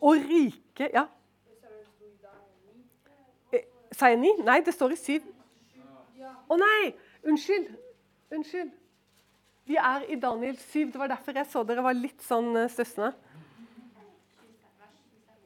Og 0.00 0.22
rike 0.24 0.88
Ja. 0.94 1.08
Eh, 3.52 3.66
sa 3.92 4.08
jeg 4.08 4.20
ni? 4.22 4.30
Nei, 4.42 4.60
det 4.64 4.72
står 4.74 4.94
i 4.94 4.96
syv. 4.96 5.26
Å 6.48 6.56
nei! 6.56 6.94
Unnskyld. 7.26 7.74
Unnskyld. 8.30 8.70
Vi 9.70 9.76
er 9.78 10.02
i 10.10 10.16
Daniel 10.18 10.56
7. 10.58 10.88
Det 10.90 10.98
var 10.98 11.12
derfor 11.12 11.36
jeg 11.38 11.46
så 11.46 11.60
dere 11.62 11.84
var 11.84 11.94
litt 11.94 12.24
sånn 12.26 12.48
eh, 12.58 12.70
stussende. 12.72 13.12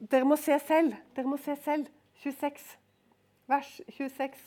Dere 0.01 0.25
må 0.25 0.37
se 0.41 0.57
selv. 0.65 0.95
Dere 1.13 1.29
må 1.29 1.37
se 1.41 1.53
selv. 1.61 1.91
26. 2.23 2.63
Vers 3.51 3.69
26. 3.99 4.41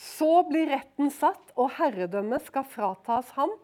Så 0.00 0.30
blir 0.50 0.68
retten 0.74 1.08
satt, 1.14 1.54
og 1.56 1.72
herredømmet 1.78 2.44
skal 2.50 2.68
fratas 2.68 3.32
ham, 3.38 3.56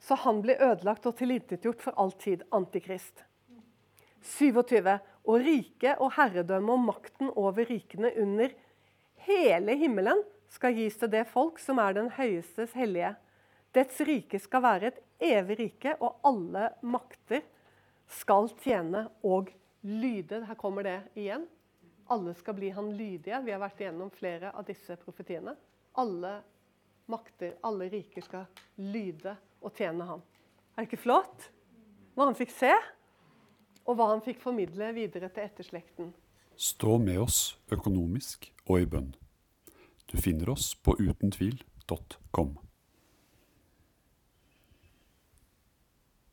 så 0.00 0.16
han 0.24 0.40
blir 0.40 0.60
ødelagt 0.70 1.04
og 1.08 1.18
tilintetgjort 1.20 1.84
for 1.84 2.00
all 2.00 2.16
tid. 2.16 2.48
Antikrist. 2.56 3.26
27. 4.38 4.96
Og 5.28 5.44
riket 5.44 6.00
og 6.00 6.14
herredømmet 6.16 6.78
og 6.78 6.84
makten 6.88 7.32
over 7.36 7.68
rikene 7.68 8.16
under 8.24 8.56
Hele 9.20 9.74
himmelen 9.76 10.22
skal 10.50 10.74
gis 10.74 10.98
til 10.98 11.10
det 11.12 11.26
folk 11.30 11.60
som 11.62 11.78
er 11.82 11.94
den 11.96 12.10
høyestes 12.16 12.74
hellige. 12.78 13.14
Dets 13.74 14.00
rike 14.06 14.40
skal 14.42 14.64
være 14.64 14.90
et 14.90 15.00
evig 15.22 15.58
rike, 15.60 15.94
og 16.02 16.18
alle 16.26 16.72
makter 16.82 17.44
skal 18.10 18.50
tjene 18.62 19.06
og 19.22 19.52
lyde. 19.86 20.42
Her 20.48 20.58
kommer 20.58 20.86
det 20.86 20.98
igjen. 21.14 21.46
Alle 22.10 22.34
skal 22.34 22.56
bli 22.58 22.72
han 22.74 22.90
lydige. 22.98 23.38
Vi 23.44 23.54
har 23.54 23.62
vært 23.62 23.82
igjennom 23.82 24.10
flere 24.10 24.50
av 24.50 24.66
disse 24.66 24.96
profetiene. 24.98 25.54
Alle 26.02 26.40
makter, 27.10 27.54
alle 27.66 27.86
riker 27.90 28.26
skal 28.26 28.66
lyde 28.82 29.36
og 29.62 29.74
tjene 29.78 30.06
ham. 30.08 30.22
Er 30.74 30.82
det 30.82 30.90
ikke 30.90 31.04
flott? 31.04 31.50
Hva 32.14 32.26
han 32.26 32.38
fikk 32.38 32.50
se, 32.54 32.72
og 33.86 33.96
hva 33.98 34.10
han 34.12 34.22
fikk 34.24 34.42
formidle 34.42 34.90
videre 34.96 35.30
til 35.30 35.46
etterslekten. 35.46 36.12
Stå 36.60 36.98
med 37.00 37.22
oss 37.22 37.40
økonomisk 37.72 38.50
og 38.66 38.82
i 38.82 38.88
bønn. 38.90 39.12
Du 40.10 40.18
finner 40.18 40.48
oss 40.48 40.74
på 40.82 40.96
utentvil.com. 40.98 42.69